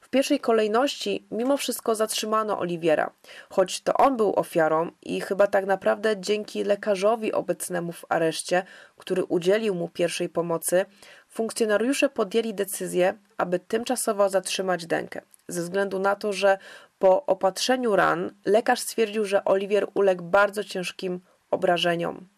W 0.00 0.08
pierwszej 0.08 0.40
kolejności 0.40 1.26
mimo 1.30 1.56
wszystko 1.56 1.94
zatrzymano 1.94 2.58
Oliwiera, 2.58 3.10
choć 3.50 3.80
to 3.80 3.94
on 3.94 4.16
był 4.16 4.32
ofiarą 4.36 4.90
i 5.02 5.20
chyba 5.20 5.46
tak 5.46 5.66
naprawdę 5.66 6.14
dzięki 6.20 6.64
lekarzowi 6.64 7.32
obecnemu 7.32 7.92
w 7.92 8.04
areszcie, 8.08 8.62
który 8.96 9.24
udzielił 9.24 9.74
mu 9.74 9.88
pierwszej 9.88 10.28
pomocy, 10.28 10.84
funkcjonariusze 11.28 12.08
podjęli 12.08 12.54
decyzję, 12.54 13.14
aby 13.36 13.58
tymczasowo 13.58 14.28
zatrzymać 14.28 14.86
Denkę, 14.86 15.22
ze 15.48 15.62
względu 15.62 15.98
na 15.98 16.16
to, 16.16 16.32
że 16.32 16.58
po 16.98 17.26
opatrzeniu 17.26 17.96
ran 17.96 18.30
lekarz 18.44 18.80
stwierdził, 18.80 19.24
że 19.24 19.44
Oliwier 19.44 19.86
uległ 19.94 20.24
bardzo 20.24 20.64
ciężkim 20.64 21.20
obrażeniom. 21.50 22.28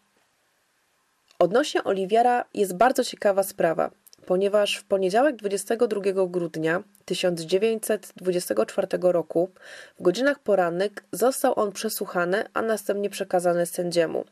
Odnośnie 1.39 1.83
Oliwiera 1.83 2.45
jest 2.53 2.77
bardzo 2.77 3.03
ciekawa 3.03 3.43
sprawa, 3.43 3.91
ponieważ 4.25 4.75
w 4.75 4.83
poniedziałek 4.83 5.35
22 5.35 6.01
grudnia 6.27 6.83
1924 7.05 8.87
roku 9.01 9.49
w 9.99 10.01
godzinach 10.01 10.39
porannych 10.39 10.91
został 11.11 11.59
on 11.59 11.71
przesłuchany, 11.71 12.43
a 12.53 12.61
następnie 12.61 13.09
przekazany 13.09 13.65
sędziemu. 13.65 14.25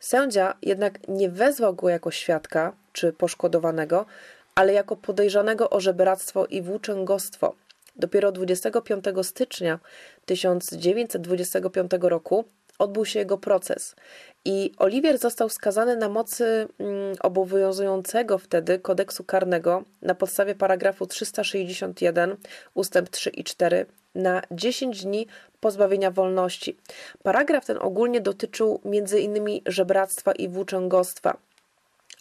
Sędzia 0.00 0.54
jednak 0.62 1.08
nie 1.08 1.28
wezwał 1.28 1.74
go 1.74 1.88
jako 1.88 2.10
świadka 2.10 2.72
czy 2.92 3.12
poszkodowanego, 3.12 4.06
ale 4.54 4.72
jako 4.72 4.96
podejrzanego 4.96 5.70
o 5.70 5.80
żebractwo 5.80 6.46
i 6.46 6.62
włóczęgostwo. 6.62 7.54
Dopiero 8.00 8.32
25 8.32 9.04
stycznia 9.22 9.78
1925 10.24 11.90
roku 12.00 12.44
odbył 12.78 13.06
się 13.06 13.18
jego 13.18 13.38
proces 13.38 13.96
i 14.44 14.72
Oliwier 14.78 15.18
został 15.18 15.48
skazany 15.48 15.96
na 15.96 16.08
mocy 16.08 16.68
mm, 16.78 17.16
obowiązującego 17.20 18.38
wtedy 18.38 18.78
kodeksu 18.78 19.24
karnego 19.24 19.84
na 20.02 20.14
podstawie 20.14 20.54
paragrafu 20.54 21.06
361 21.06 22.36
ustęp 22.74 23.08
3 23.08 23.30
i 23.30 23.44
4 23.44 23.86
na 24.14 24.42
10 24.50 25.04
dni 25.04 25.26
pozbawienia 25.60 26.10
wolności. 26.10 26.76
Paragraf 27.22 27.66
ten 27.66 27.78
ogólnie 27.80 28.20
dotyczył 28.20 28.80
m.in. 28.84 29.60
żebractwa 29.66 30.32
i 30.32 30.48
włóczęgostwa. 30.48 31.36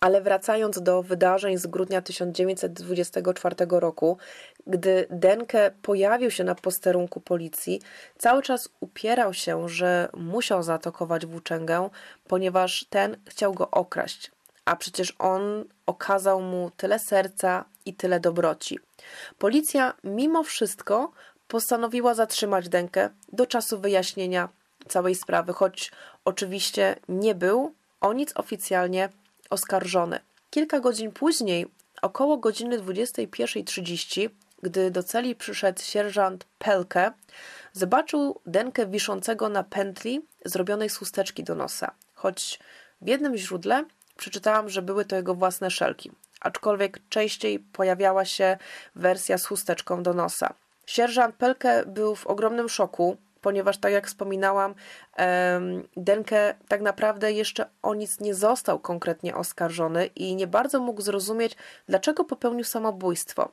Ale 0.02 0.22
wracając 0.22 0.82
do 0.82 1.04
wydarzeń 1.04 1.58
z 1.58 1.68
grudnia 1.68 2.02
1924 2.02 3.56
roku, 3.70 4.18
gdy 4.68 5.08
Denke 5.10 5.72
pojawił 5.82 6.32
się 6.32 6.44
na 6.44 6.56
posterunku 6.56 7.22
policji, 7.22 7.82
cały 8.18 8.42
czas 8.42 8.70
upierał 8.80 9.34
się, 9.34 9.70
że 9.70 10.10
musiał 10.14 10.64
zaatakować 10.64 11.26
włóczęgę, 11.26 11.90
ponieważ 12.28 12.86
ten 12.90 13.18
chciał 13.28 13.54
go 13.54 13.72
okraść. 13.72 14.32
A 14.66 14.76
przecież 14.76 15.16
on 15.20 15.66
okazał 15.86 16.42
mu 16.42 16.72
tyle 16.78 17.00
serca 17.00 17.66
i 17.86 17.94
tyle 17.94 18.20
dobroci. 18.20 18.80
Policja 19.38 19.94
mimo 20.04 20.44
wszystko 20.44 21.12
postanowiła 21.48 22.14
zatrzymać 22.14 22.70
Denkę 22.70 23.10
do 23.34 23.46
czasu 23.46 23.80
wyjaśnienia 23.80 24.50
całej 24.88 25.16
sprawy, 25.16 25.54
choć 25.54 25.92
oczywiście 26.26 26.96
nie 27.10 27.36
był 27.36 27.74
o 28.02 28.14
nic 28.14 28.32
oficjalnie 28.36 29.10
oskarżony. 29.50 30.20
Kilka 30.50 30.80
godzin 30.80 31.12
później, 31.12 31.68
około 32.02 32.38
godziny 32.38 32.80
21.30, 32.80 34.30
gdy 34.64 34.92
do 34.92 35.04
celi 35.04 35.36
przyszedł 35.36 35.82
sierżant 35.82 36.46
Pelke, 36.60 37.12
zobaczył 37.74 38.40
Denkę 38.46 38.88
wiszącego 38.88 39.50
na 39.50 39.64
pętli 39.64 40.22
zrobionej 40.46 40.90
z 40.90 40.98
chusteczki 40.98 41.44
do 41.44 41.56
nosa, 41.56 41.92
choć 42.14 42.60
w 43.02 43.08
jednym 43.08 43.38
źródle 43.38 43.86
przeczytałam, 44.18 44.70
że 44.70 44.82
były 44.82 45.06
to 45.06 45.16
jego 45.16 45.36
własne 45.36 45.72
szelki, 45.72 46.12
aczkolwiek 46.42 47.00
częściej 47.10 47.60
pojawiała 47.60 48.26
się 48.26 48.58
wersja 48.96 49.38
z 49.38 49.46
chusteczką 49.46 50.04
do 50.04 50.14
nosa. 50.14 50.54
Sierżant 50.86 51.36
Pelke 51.36 51.84
był 51.86 52.16
w 52.16 52.28
ogromnym 52.28 52.70
szoku, 52.70 53.18
ponieważ 53.42 53.78
tak 53.78 53.92
jak 53.92 54.08
wspominałam, 54.08 54.76
Denke 55.98 56.56
tak 56.68 56.82
naprawdę 56.82 57.32
jeszcze 57.32 57.66
o 57.82 57.94
nic 57.94 58.20
nie 58.20 58.36
został 58.36 58.80
konkretnie 58.80 59.36
oskarżony 59.36 60.06
i 60.06 60.36
nie 60.36 60.48
bardzo 60.48 60.80
mógł 60.80 61.02
zrozumieć, 61.02 61.56
dlaczego 61.88 62.24
popełnił 62.24 62.64
samobójstwo. 62.64 63.52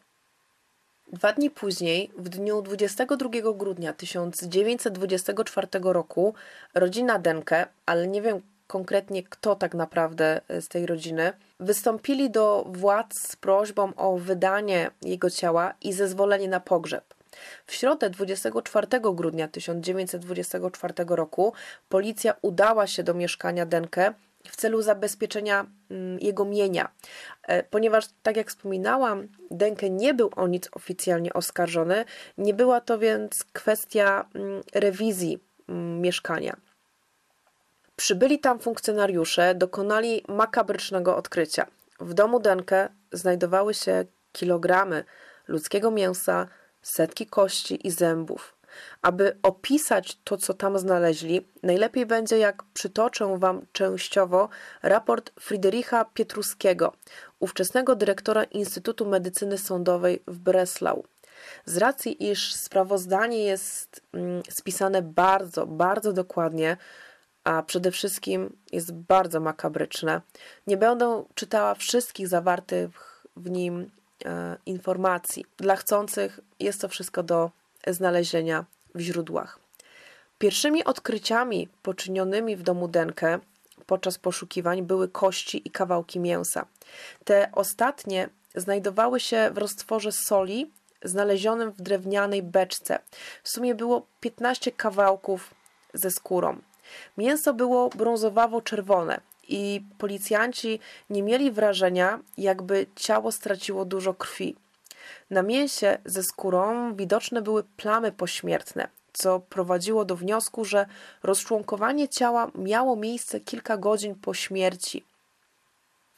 Dwa 1.13 1.33
dni 1.33 1.51
później, 1.51 2.11
w 2.17 2.29
dniu 2.29 2.63
22 2.63 3.29
grudnia 3.55 3.93
1924 3.93 5.69
roku, 5.83 6.35
rodzina 6.75 7.19
Denke, 7.19 7.67
ale 7.87 8.09
nie 8.09 8.23
wiem 8.23 8.41
konkretnie 8.67 9.23
kto 9.23 9.57
tak 9.57 9.75
naprawdę 9.75 10.41
z 10.61 10.69
tej 10.69 10.87
rodziny, 10.87 11.33
wystąpili 11.61 12.31
do 12.31 12.65
władz 12.69 13.19
z 13.19 13.37
prośbą 13.37 13.95
o 13.95 14.17
wydanie 14.17 14.91
jego 15.03 15.31
ciała 15.31 15.75
i 15.83 15.93
zezwolenie 15.93 16.49
na 16.49 16.61
pogrzeb. 16.61 17.16
W 17.67 17.75
środę 17.75 18.11
24 18.11 18.87
grudnia 19.01 19.49
1924 19.49 20.95
roku 21.09 21.53
policja 21.89 22.35
udała 22.43 22.87
się 22.87 23.03
do 23.03 23.15
mieszkania 23.15 23.67
Denke 23.67 24.15
w 24.49 24.57
celu 24.57 24.83
zabezpieczenia 24.83 25.67
mm, 25.91 26.19
jego 26.19 26.45
mienia. 26.45 26.89
E, 27.43 27.63
ponieważ, 27.63 28.05
tak 28.23 28.37
jak 28.37 28.49
wspominałam, 28.49 29.29
Denke 29.51 29.91
nie 29.91 30.15
był 30.15 30.31
o 30.37 30.47
nic 30.47 30.69
oficjalnie 30.73 31.33
oskarżony, 31.33 32.05
nie 32.39 32.55
była 32.55 32.81
to 32.81 32.99
więc 32.99 33.45
kwestia 33.45 34.29
mm, 34.35 34.63
rewizji 34.75 35.39
mm, 35.69 36.01
mieszkania. 36.01 36.57
Przybyli 37.97 38.39
tam 38.39 38.59
funkcjonariusze, 38.59 39.55
dokonali 39.55 40.25
makabrycznego 40.29 41.17
odkrycia. 41.17 41.67
W 42.01 42.15
domu 42.15 42.41
Denke 42.41 42.89
znajdowały 43.13 43.75
się 43.75 44.05
kilogramy 44.33 45.05
ludzkiego 45.49 45.91
mięsa, 45.91 46.49
setki 46.87 47.27
kości 47.27 47.87
i 47.87 47.91
zębów. 47.91 48.57
Aby 49.03 49.39
opisać 49.43 50.19
to, 50.25 50.37
co 50.37 50.55
tam 50.55 50.79
znaleźli, 50.79 51.49
najlepiej 51.63 52.07
będzie, 52.07 52.39
jak 52.39 52.63
przytoczę 52.63 53.39
Wam 53.39 53.67
częściowo 53.73 54.49
raport 54.83 55.33
Friedricha 55.41 56.05
Pietruskiego, 56.05 56.93
ówczesnego 57.41 57.97
dyrektora 57.97 58.45
Instytutu 58.45 59.07
Medycyny 59.07 59.59
Sądowej 59.59 60.23
w 60.27 60.39
Breslau. 60.39 61.05
Z 61.65 61.77
racji, 61.77 62.31
iż 62.31 62.55
sprawozdanie 62.55 63.45
jest 63.45 64.01
mm, 64.13 64.43
spisane 64.49 65.03
bardzo, 65.03 65.67
bardzo 65.67 66.13
dokładnie, 66.13 66.77
a 67.45 67.63
przede 67.63 67.91
wszystkim 67.91 68.57
jest 68.73 68.93
bardzo 68.93 69.41
makabryczne, 69.41 70.21
nie 70.67 70.77
będę 70.77 71.25
czytała 71.35 71.75
wszystkich 71.75 72.29
zawartych 72.29 72.91
w 73.37 73.51
nim 73.51 73.91
informacji. 74.67 75.45
Dla 75.57 75.77
chcących 75.77 76.41
jest 76.61 76.81
to 76.81 76.89
wszystko 76.89 77.23
do 77.23 77.51
znalezienia 77.87 78.65
w 78.95 79.01
źródłach. 79.01 79.59
Pierwszymi 80.39 80.85
odkryciami 80.85 81.69
poczynionymi 81.83 82.57
w 82.57 82.63
domu 82.63 82.89
Denke 82.89 83.39
podczas 83.87 84.19
poszukiwań 84.19 84.83
były 84.83 85.09
kości 85.09 85.63
i 85.65 85.71
kawałki 85.71 86.21
mięsa. 86.21 86.67
Te 87.25 87.49
ostatnie 87.53 88.29
znajdowały 88.55 89.21
się 89.21 89.51
w 89.55 89.59
roztworze 89.59 90.13
soli 90.13 90.71
znalezionym 91.05 91.71
w 91.71 91.83
drewnianej 91.83 92.43
beczce. 92.43 92.99
W 93.43 93.49
sumie 93.49 93.75
było 93.75 94.07
15 94.21 94.73
kawałków 94.73 95.55
ze 95.95 96.11
skórą. 96.11 96.59
Mięso 97.19 97.55
było 97.55 97.89
brązowawo-czerwone 97.89 99.21
i 99.49 99.85
policjanci 99.99 100.81
nie 101.11 101.23
mieli 101.23 101.51
wrażenia, 101.51 102.21
jakby 102.39 102.87
ciało 102.97 103.33
straciło 103.33 103.85
dużo 103.85 104.15
krwi. 104.15 104.57
Na 105.31 105.43
mięsie 105.43 105.99
ze 106.05 106.23
skórą 106.23 106.95
widoczne 106.97 107.43
były 107.43 107.65
plamy 107.65 108.13
pośmiertne, 108.13 108.89
co 109.13 109.41
prowadziło 109.41 110.05
do 110.05 110.17
wniosku, 110.17 110.65
że 110.65 110.87
rozczłonkowanie 111.23 112.09
ciała 112.09 112.51
miało 112.55 112.97
miejsce 112.97 113.41
kilka 113.41 113.77
godzin 113.77 114.15
po 114.15 114.35
śmierci. 114.35 115.05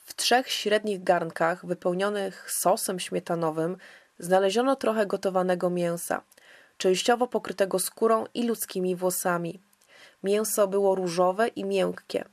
W 0.04 0.14
trzech 0.14 0.50
średnich 0.50 1.04
garnkach 1.04 1.66
wypełnionych 1.66 2.52
sosem 2.52 3.00
śmietanowym 3.00 3.76
znaleziono 4.18 4.76
trochę 4.76 5.06
gotowanego 5.06 5.70
mięsa, 5.70 6.22
częściowo 6.78 7.26
pokrytego 7.26 7.78
skórą 7.78 8.24
i 8.34 8.46
ludzkimi 8.46 8.96
włosami. 8.96 9.60
Mięso 10.22 10.68
było 10.68 10.94
różowe 10.94 11.48
i 11.48 11.64
miękkie. 11.64 12.24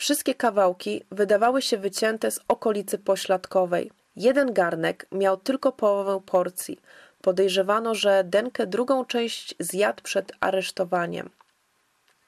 Wszystkie 0.00 0.34
kawałki 0.34 1.04
wydawały 1.10 1.62
się 1.62 1.78
wycięte 1.78 2.30
z 2.30 2.40
okolicy 2.48 2.98
pośladkowej. 2.98 3.90
Jeden 4.16 4.52
garnek 4.52 5.06
miał 5.12 5.36
tylko 5.36 5.72
połowę 5.72 6.20
porcji. 6.26 6.80
Podejrzewano, 7.22 7.94
że 7.94 8.24
Denkę 8.24 8.66
drugą 8.66 9.04
część 9.04 9.54
zjadł 9.58 10.02
przed 10.02 10.32
aresztowaniem. 10.40 11.30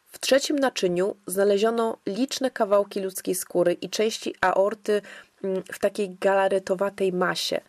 W 0.07 0.19
trzecim 0.19 0.59
naczyniu 0.59 1.17
znaleziono 1.27 1.97
liczne 2.07 2.51
kawałki 2.51 3.01
ludzkiej 3.01 3.35
skóry 3.35 3.73
i 3.73 3.91
części 3.91 4.35
aorty 4.41 5.03
mm, 5.45 5.63
w 5.73 5.79
takiej 5.79 6.17
galaretowatej 6.21 7.13
masie. 7.13 7.61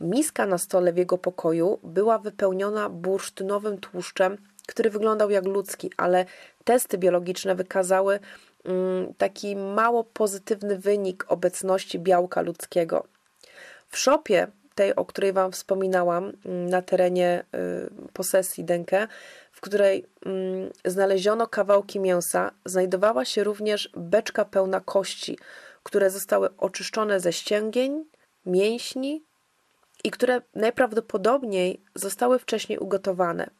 Miska 0.00 0.46
na 0.46 0.58
stole 0.58 0.92
w 0.92 0.96
jego 0.96 1.18
pokoju 1.18 1.78
była 1.82 2.18
wypełniona 2.18 2.88
bursztynowym 2.88 3.78
tłuszczem, 3.78 4.38
który 4.66 4.90
wyglądał 4.90 5.30
jak 5.30 5.44
ludzki, 5.44 5.90
ale 5.96 6.26
testy 6.64 6.98
biologiczne 6.98 7.54
wykazały 7.54 8.20
taki 9.18 9.56
mało 9.56 10.04
pozytywny 10.04 10.78
wynik 10.78 11.24
obecności 11.28 11.98
białka 11.98 12.40
ludzkiego. 12.40 13.04
W 13.88 13.98
szopie, 13.98 14.46
tej, 14.74 14.96
o 14.96 15.04
której 15.04 15.32
Wam 15.32 15.52
wspominałam, 15.52 16.32
mm, 16.44 16.68
na 16.68 16.82
terenie 16.82 17.44
y, 17.54 18.12
posesji 18.12 18.64
Denke, 18.64 19.08
w 19.52 19.60
której 19.60 20.06
mm, 20.26 20.70
znaleziono 20.84 21.46
kawałki 21.46 22.00
mięsa, 22.00 22.50
znajdowała 22.64 23.24
się 23.24 23.44
również 23.44 23.90
beczka 23.96 24.44
pełna 24.44 24.80
kości, 24.80 25.38
które 25.82 26.10
zostały 26.10 26.56
oczyszczone 26.56 27.20
ze 27.20 27.32
ścięgień, 27.32 28.04
mięśni 28.46 29.24
i 30.04 30.10
które 30.10 30.40
najprawdopodobniej 30.54 31.80
zostały 31.94 32.38
wcześniej 32.38 32.78
ugotowane. 32.78 33.50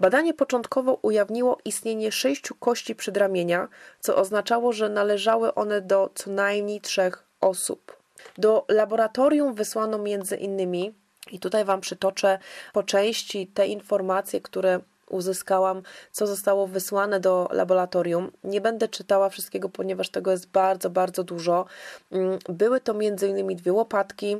Badanie 0.00 0.34
początkowo 0.34 0.98
ujawniło 1.02 1.58
istnienie 1.64 2.12
sześciu 2.12 2.54
kości 2.54 2.94
przedramienia, 2.94 3.68
co 4.00 4.16
oznaczało, 4.16 4.72
że 4.72 4.88
należały 4.88 5.54
one 5.54 5.80
do 5.80 6.10
co 6.14 6.30
najmniej 6.30 6.80
trzech 6.80 7.24
osób. 7.40 7.96
Do 8.38 8.64
laboratorium 8.68 9.54
wysłano 9.54 9.98
między 9.98 10.36
innymi, 10.36 10.94
i 11.30 11.40
tutaj 11.40 11.64
Wam 11.64 11.80
przytoczę 11.80 12.38
po 12.72 12.82
części 12.82 13.46
te 13.46 13.66
informacje, 13.66 14.40
które 14.40 14.80
uzyskałam, 15.10 15.82
co 16.12 16.26
zostało 16.26 16.66
wysłane 16.66 17.20
do 17.20 17.48
laboratorium. 17.52 18.32
Nie 18.44 18.60
będę 18.60 18.88
czytała 18.88 19.28
wszystkiego, 19.28 19.68
ponieważ 19.68 20.08
tego 20.08 20.30
jest 20.30 20.48
bardzo, 20.48 20.90
bardzo 20.90 21.24
dużo. 21.24 21.66
Mm, 22.12 22.38
były 22.48 22.80
to 22.80 22.92
m.in. 22.92 23.56
dwie 23.56 23.72
łopatki, 23.72 24.36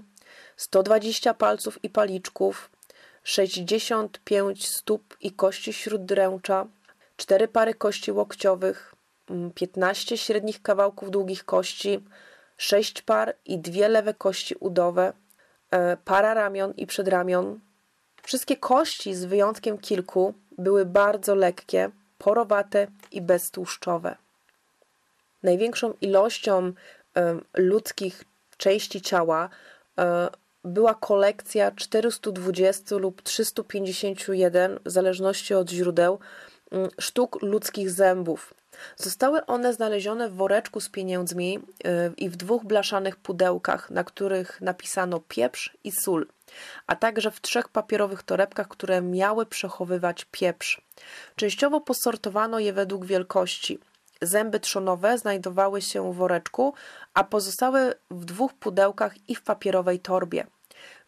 120 0.57 1.35
palców 1.35 1.85
i 1.85 1.91
paliczków, 1.91 2.71
65 3.29 4.69
stóp 4.69 5.17
i 5.21 5.33
kości 5.33 5.73
śróddręcza, 5.73 6.67
4 7.17 7.49
pary 7.49 7.75
kości 7.75 8.13
łokciowych, 8.13 8.95
15 9.55 10.15
mm, 10.15 10.19
średnich 10.19 10.63
kawałków 10.63 11.11
długich 11.11 11.45
kości, 11.45 12.05
6 12.57 13.03
par 13.03 13.35
i 13.45 13.59
dwie 13.59 13.89
lewe 13.89 14.15
kości 14.15 14.55
udowe, 14.61 15.13
e, 15.71 15.97
para 15.97 16.35
ramion 16.35 16.75
i 16.77 16.87
przedramion. 16.87 17.61
Wszystkie 18.23 18.57
kości, 18.57 19.15
z 19.15 19.25
wyjątkiem 19.25 19.79
kilku, 19.79 20.35
były 20.59 20.87
bardzo 20.87 21.35
lekkie, 21.35 21.91
porowate 22.19 22.87
i 23.13 23.21
beztłuszczowe. 23.21 24.17
Największą 25.43 25.95
ilością 26.01 26.73
ludzkich 27.55 28.25
części 28.57 29.03
ciała 29.03 29.49
e, 29.99 30.29
była 30.65 30.95
kolekcja 30.95 31.71
420 31.71 32.97
lub 32.97 33.23
351, 33.23 34.79
w 34.85 34.91
zależności 34.91 35.55
od 35.55 35.71
źródeł, 35.71 36.19
mm, 36.71 36.89
sztuk 37.01 37.43
ludzkich 37.43 37.91
zębów. 37.91 38.55
Zostały 38.97 39.47
one 39.47 39.73
znalezione 39.73 40.29
w 40.29 40.35
woreczku 40.35 40.81
z 40.81 40.89
pieniędzmi 40.89 41.59
y, 41.59 41.91
i 42.17 42.29
w 42.29 42.37
dwóch 42.37 42.65
blaszanych 42.65 43.17
pudełkach, 43.17 43.91
na 43.91 44.05
których 44.05 44.61
napisano 44.61 45.21
pieprz 45.29 45.77
i 45.85 45.93
sól, 45.93 46.27
a 46.87 46.97
także 46.97 47.31
w 47.31 47.41
trzech 47.41 47.69
papierowych 47.69 48.23
torebkach, 48.23 48.69
które 48.69 49.03
miały 49.03 49.47
przechowywać 49.47 50.27
pieprz. 50.31 50.81
Częściowo 51.37 51.81
posortowano 51.81 52.59
je 52.59 52.73
według 52.73 53.05
wielkości. 53.05 53.79
Zęby 54.23 54.61
trzonowe 54.61 55.19
znajdowały 55.19 55.83
się 55.83 56.13
w 56.13 56.17
woreczku, 56.17 56.75
a 57.15 57.25
pozostałe 57.25 57.95
w 58.11 58.25
dwóch 58.25 58.55
pudełkach 58.55 59.29
i 59.29 59.35
w 59.35 59.43
papierowej 59.43 60.01
torbie. 60.01 60.47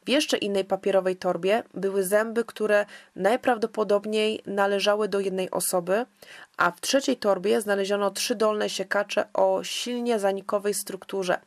W 0.07 0.09
jeszcze 0.09 0.37
innej 0.37 0.65
papierowej 0.65 1.17
torbie 1.17 1.63
były 1.75 2.05
zęby, 2.05 2.45
które 2.45 2.87
najprawdopodobniej 3.17 4.43
należały 4.47 5.09
do 5.09 5.21
jednej 5.21 5.51
osoby, 5.51 6.07
a 6.57 6.71
w 6.71 6.81
trzeciej 6.81 7.17
torbie 7.17 7.61
znaleziono 7.61 8.11
trzy 8.11 8.35
dolne 8.35 8.71
siekacze 8.71 9.29
o 9.33 9.65
silnie 9.65 10.19
zanikowej 10.19 10.75
strukturze. 10.75 11.41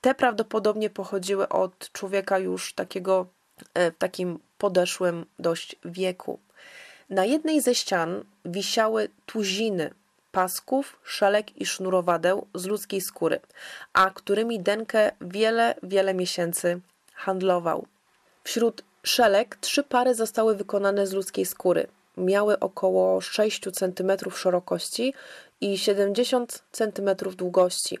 Te 0.00 0.14
prawdopodobnie 0.14 0.90
pochodziły 0.90 1.48
od 1.48 1.92
człowieka 1.92 2.38
już 2.38 2.74
takiego 2.74 3.26
e, 3.74 3.90
w 3.90 3.98
takim 3.98 4.38
podeszłym 4.58 5.26
dość 5.38 5.76
wieku. 5.84 6.38
Na 7.10 7.24
jednej 7.24 7.60
ze 7.60 7.74
ścian 7.74 8.24
wisiały 8.44 9.08
tuziny 9.26 9.90
pasków, 10.32 11.00
szelek 11.04 11.56
i 11.56 11.66
sznurowadeł 11.66 12.46
z 12.54 12.66
ludzkiej 12.66 13.00
skóry, 13.00 13.40
a 13.92 14.10
którymi 14.10 14.60
Denke 14.60 15.12
wiele, 15.20 15.74
wiele 15.82 16.14
miesięcy 16.14 16.80
handlował. 17.14 17.86
Wśród 18.44 18.84
szelek 19.02 19.56
trzy 19.56 19.82
pary 19.82 20.14
zostały 20.14 20.56
wykonane 20.56 21.06
z 21.06 21.12
ludzkiej 21.12 21.46
skóry. 21.46 21.86
Miały 22.16 22.58
około 22.58 23.20
6 23.20 23.62
cm 23.72 24.30
szerokości 24.30 25.14
i 25.60 25.78
70 25.78 26.62
cm 26.72 27.10
długości. 27.36 27.98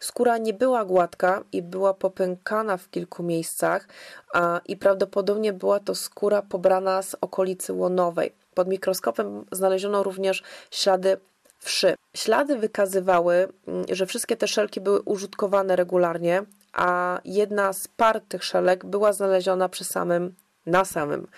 Skóra 0.00 0.38
nie 0.38 0.54
była 0.54 0.84
gładka 0.84 1.44
i 1.52 1.62
była 1.62 1.94
popękana 1.94 2.76
w 2.76 2.90
kilku 2.90 3.22
miejscach, 3.22 3.88
a, 4.34 4.60
i 4.66 4.76
prawdopodobnie 4.76 5.52
była 5.52 5.80
to 5.80 5.94
skóra 5.94 6.42
pobrana 6.42 7.02
z 7.02 7.16
okolicy 7.20 7.72
łonowej. 7.72 8.32
Pod 8.54 8.68
mikroskopem 8.68 9.44
znaleziono 9.52 10.02
również 10.02 10.42
ślady 10.70 11.16
wszy. 11.58 11.94
Ślady 12.14 12.56
wykazywały, 12.56 13.48
mm, 13.66 13.84
że 13.90 14.06
wszystkie 14.06 14.36
te 14.36 14.48
szelki 14.48 14.80
były 14.80 15.00
użytkowane 15.00 15.76
regularnie, 15.76 16.42
a 16.72 17.20
jedna 17.24 17.72
z 17.72 17.88
par 17.88 18.20
tych 18.20 18.44
szelek 18.44 18.84
była 18.84 19.12
znaleziona 19.12 19.68
przy 19.68 19.84
samym, 19.84 20.34
na 20.66 20.84
samym 20.84 21.28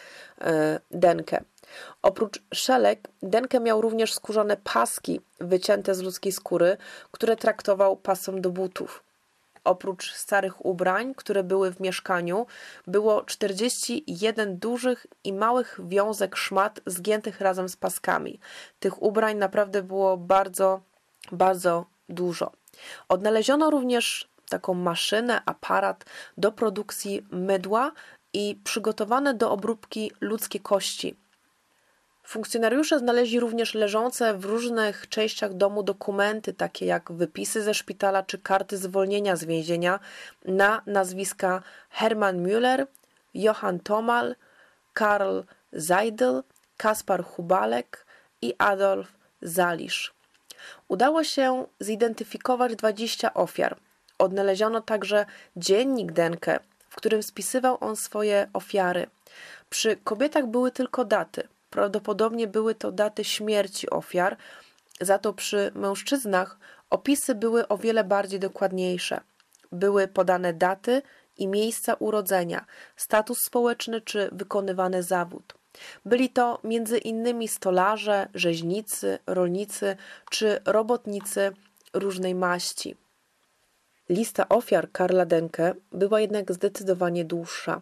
e, 0.41 0.81
Denke. 0.91 1.45
Oprócz 2.03 2.43
szelek, 2.55 3.09
Denke 3.23 3.61
miał 3.61 3.81
również 3.81 4.15
skórzane 4.15 4.57
paski 4.57 5.21
wycięte 5.41 5.95
z 5.95 6.03
ludzkiej 6.03 6.33
skóry, 6.33 6.77
które 7.13 7.37
traktował 7.37 7.97
pasem 7.97 8.41
do 8.41 8.51
butów. 8.51 9.03
Oprócz 9.65 10.13
starych 10.13 10.67
ubrań, 10.67 11.15
które 11.15 11.45
były 11.45 11.73
w 11.73 11.81
mieszkaniu, 11.81 12.47
było 12.87 13.25
41 13.25 14.59
dużych 14.59 15.07
i 15.25 15.33
małych 15.33 15.81
wiązek 15.89 16.37
szmat 16.37 16.81
zgiętych 16.87 17.41
razem 17.41 17.69
z 17.69 17.77
paskami. 17.77 18.41
Tych 18.79 19.03
ubrań 19.03 19.37
naprawdę 19.37 19.83
było 19.83 20.17
bardzo, 20.17 20.81
bardzo 21.33 21.87
dużo. 22.09 22.53
Odnaleziono 23.09 23.71
również 23.71 24.29
taką 24.49 24.75
maszynę, 24.75 25.43
aparat 25.47 26.05
do 26.37 26.53
produkcji 26.53 27.27
mydła 27.31 27.93
i 28.33 28.61
przygotowane 28.65 29.35
do 29.35 29.51
obróbki 29.51 30.13
ludzkie 30.21 30.61
kości. 30.61 31.17
Funkcjonariusze 32.31 32.99
znaleźli 32.99 33.41
również 33.41 33.75
leżące 33.75 34.35
w 34.35 34.45
różnych 34.45 35.09
częściach 35.09 35.55
domu 35.55 35.83
dokumenty, 35.83 36.53
takie 36.53 36.87
jak 36.87 37.13
wypisy 37.13 37.63
ze 37.63 37.75
szpitala 37.75 38.23
czy 38.23 38.39
karty 38.39 38.79
zwolnienia 38.79 39.37
z 39.37 39.45
więzienia 39.45 40.01
na 40.45 40.83
nazwiska 40.87 41.63
Hermann 41.91 42.47
Müller, 42.47 42.87
Johann 43.35 43.81
Tomal, 43.81 44.37
Karl 44.93 45.41
Seidel, 45.79 46.43
Kaspar 46.77 47.25
Hubalek 47.25 48.07
i 48.43 48.55
Adolf 48.59 49.13
Zalisz. 49.43 50.15
Udało 50.89 51.25
się 51.25 51.67
zidentyfikować 51.81 52.77
20 52.77 53.35
ofiar. 53.35 53.77
Odnaleziono 54.19 54.81
także 54.81 55.27
dziennik 55.57 56.13
Denke, 56.13 56.61
w 56.89 56.97
którym 56.97 57.23
spisywał 57.23 57.79
on 57.81 57.97
swoje 57.97 58.49
ofiary. 58.53 59.07
Przy 59.71 59.97
kobietach 59.97 60.47
były 60.47 60.71
tylko 60.71 61.05
daty– 61.05 61.49
Prawdopodobnie 61.71 62.47
były 62.47 62.75
to 62.75 62.93
daty 62.93 63.25
śmierci 63.25 63.91
ofiar, 63.91 64.37
za 65.01 65.19
to 65.19 65.33
przy 65.33 65.73
mężczyznach 65.75 66.59
opisy 66.91 67.35
były 67.35 67.69
o 67.69 67.79
wiele 67.79 68.05
bardziej 68.05 68.41
dokładniejsze. 68.41 69.21
Były 69.73 70.09
podane 70.09 70.53
daty 70.53 71.03
i 71.37 71.49
miejsca 71.49 71.95
urodzenia, 71.95 72.65
status 72.97 73.39
społeczny 73.47 74.01
czy 74.01 74.29
wykonywany 74.33 75.03
zawód. 75.03 75.55
Byli 76.05 76.31
to 76.31 76.61
między 76.65 76.99
innymi 76.99 77.49
stolarze, 77.49 78.29
rzeźnicy, 78.35 79.19
rolnicy 79.27 79.97
czy 80.31 80.61
robotnicy 80.65 81.53
różnej 81.95 82.35
maści. 82.35 82.97
Lista 84.11 84.49
ofiar 84.49 84.93
Karla 84.93 85.27
Denke 85.27 85.75
była 85.93 86.21
jednak 86.21 86.53
zdecydowanie 86.53 87.25
dłuższa. 87.25 87.81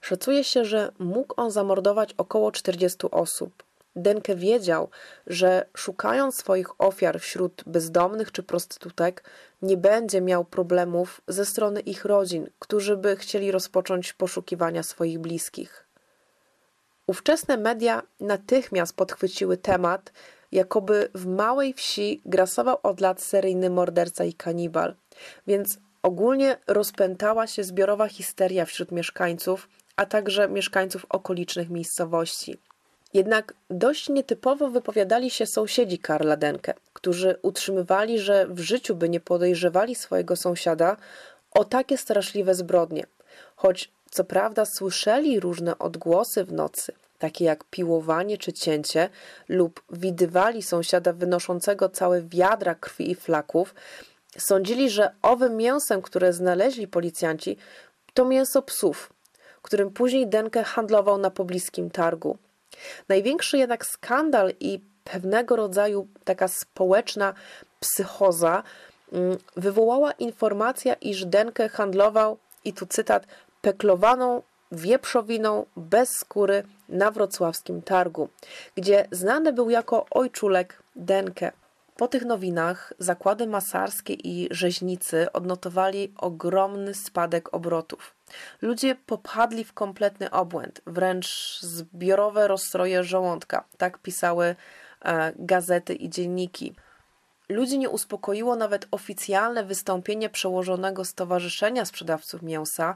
Szacuje 0.00 0.44
się, 0.44 0.64
że 0.64 0.92
mógł 0.98 1.34
on 1.36 1.50
zamordować 1.50 2.14
około 2.16 2.52
40 2.52 2.98
osób. 3.10 3.62
Denke 3.96 4.36
wiedział, 4.36 4.88
że 5.26 5.66
szukając 5.76 6.36
swoich 6.36 6.80
ofiar 6.80 7.20
wśród 7.20 7.62
bezdomnych 7.66 8.32
czy 8.32 8.42
prostytutek, 8.42 9.24
nie 9.62 9.76
będzie 9.76 10.20
miał 10.20 10.44
problemów 10.44 11.20
ze 11.28 11.46
strony 11.46 11.80
ich 11.80 12.04
rodzin, 12.04 12.50
którzy 12.58 12.96
by 12.96 13.16
chcieli 13.16 13.52
rozpocząć 13.52 14.12
poszukiwania 14.12 14.82
swoich 14.82 15.18
bliskich. 15.18 15.86
Ówczesne 17.06 17.56
media 17.56 18.02
natychmiast 18.20 18.96
podchwyciły 18.96 19.56
temat, 19.56 20.12
jakoby 20.54 21.08
w 21.14 21.26
małej 21.26 21.74
wsi 21.74 22.22
grasował 22.24 22.76
od 22.82 23.00
lat 23.00 23.22
seryjny 23.22 23.70
morderca 23.70 24.24
i 24.24 24.34
kanibal, 24.34 24.94
więc 25.46 25.78
Ogólnie 26.04 26.56
rozpętała 26.66 27.46
się 27.46 27.64
zbiorowa 27.64 28.08
histeria 28.08 28.64
wśród 28.64 28.92
mieszkańców, 28.92 29.68
a 29.96 30.06
także 30.06 30.48
mieszkańców 30.48 31.06
okolicznych 31.08 31.70
miejscowości. 31.70 32.58
Jednak 33.14 33.54
dość 33.70 34.08
nietypowo 34.08 34.70
wypowiadali 34.70 35.30
się 35.30 35.46
sąsiedzi 35.46 35.98
Karla 35.98 36.36
Denke, 36.36 36.74
którzy 36.92 37.38
utrzymywali, 37.42 38.18
że 38.18 38.46
w 38.46 38.60
życiu 38.60 38.94
by 38.94 39.08
nie 39.08 39.20
podejrzewali 39.20 39.94
swojego 39.94 40.36
sąsiada 40.36 40.96
o 41.50 41.64
takie 41.64 41.98
straszliwe 41.98 42.54
zbrodnie, 42.54 43.06
choć 43.56 43.92
co 44.10 44.24
prawda 44.24 44.64
słyszeli 44.64 45.40
różne 45.40 45.78
odgłosy 45.78 46.44
w 46.44 46.52
nocy, 46.52 46.92
takie 47.24 47.44
jak 47.44 47.64
piłowanie 47.64 48.38
czy 48.38 48.52
cięcie, 48.52 49.08
lub 49.48 49.82
widywali 49.90 50.62
sąsiada 50.62 51.12
wynoszącego 51.12 51.88
całe 51.88 52.22
wiadra 52.22 52.74
krwi 52.74 53.10
i 53.10 53.14
flaków, 53.14 53.74
Sądzili, 54.38 54.90
że 54.90 55.14
owym 55.22 55.56
mięsem, 55.56 56.02
które 56.02 56.32
znaleźli 56.32 56.88
policjanci, 56.88 57.56
to 58.14 58.24
mięso 58.24 58.62
psów, 58.62 59.12
którym 59.62 59.90
później 59.90 60.26
Denke 60.26 60.64
handlował 60.64 61.18
na 61.18 61.30
pobliskim 61.30 61.90
targu. 61.90 62.38
Największy 63.08 63.58
jednak 63.58 63.86
skandal 63.86 64.52
i 64.60 64.80
pewnego 65.04 65.56
rodzaju 65.56 66.08
taka 66.24 66.48
społeczna 66.48 67.34
psychoza 67.80 68.62
mm, 69.12 69.38
wywołała 69.56 70.12
informacja, 70.12 70.94
iż 70.94 71.24
Denke 71.26 71.68
handlował, 71.68 72.38
i 72.64 72.72
tu 72.72 72.86
cytat, 72.86 73.26
peklowaną 73.62 74.42
wieprzowiną 74.74 75.66
bez 75.76 76.10
skóry 76.10 76.62
na 76.88 77.10
wrocławskim 77.10 77.82
targu, 77.82 78.28
gdzie 78.74 79.08
znany 79.10 79.52
był 79.52 79.70
jako 79.70 80.06
ojczulek 80.10 80.82
Denke. 80.96 81.52
Po 81.96 82.08
tych 82.08 82.24
nowinach 82.24 82.92
zakłady 82.98 83.46
masarskie 83.46 84.14
i 84.14 84.48
rzeźnicy 84.50 85.32
odnotowali 85.32 86.12
ogromny 86.16 86.94
spadek 86.94 87.54
obrotów. 87.54 88.14
Ludzie 88.62 88.94
popadli 88.94 89.64
w 89.64 89.72
kompletny 89.72 90.30
obłęd, 90.30 90.80
wręcz 90.86 91.58
zbiorowe 91.60 92.48
rozstroje 92.48 93.04
żołądka. 93.04 93.64
Tak 93.78 93.98
pisały 93.98 94.56
e, 95.04 95.32
gazety 95.36 95.94
i 95.94 96.10
dzienniki. 96.10 96.74
Ludzi 97.48 97.78
nie 97.78 97.90
uspokoiło 97.90 98.56
nawet 98.56 98.86
oficjalne 98.90 99.64
wystąpienie 99.64 100.28
przełożonego 100.30 101.04
Stowarzyszenia 101.04 101.84
Sprzedawców 101.84 102.42
Mięsa, 102.42 102.94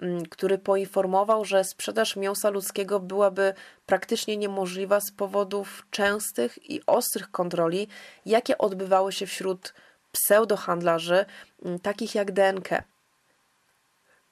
mm, 0.00 0.26
który 0.26 0.58
poinformował, 0.58 1.44
że 1.44 1.64
sprzedaż 1.64 2.16
mięsa 2.16 2.50
ludzkiego 2.50 3.00
byłaby 3.00 3.54
praktycznie 3.86 4.36
niemożliwa 4.36 5.00
z 5.00 5.10
powodów 5.10 5.86
częstych 5.90 6.70
i 6.70 6.80
ostrych 6.86 7.30
kontroli, 7.30 7.88
jakie 8.26 8.58
odbywały 8.58 9.12
się 9.12 9.26
wśród 9.26 9.74
pseudohandlarzy, 10.12 11.24
mm, 11.64 11.78
takich 11.78 12.14
jak 12.14 12.32
Denke. 12.32 12.82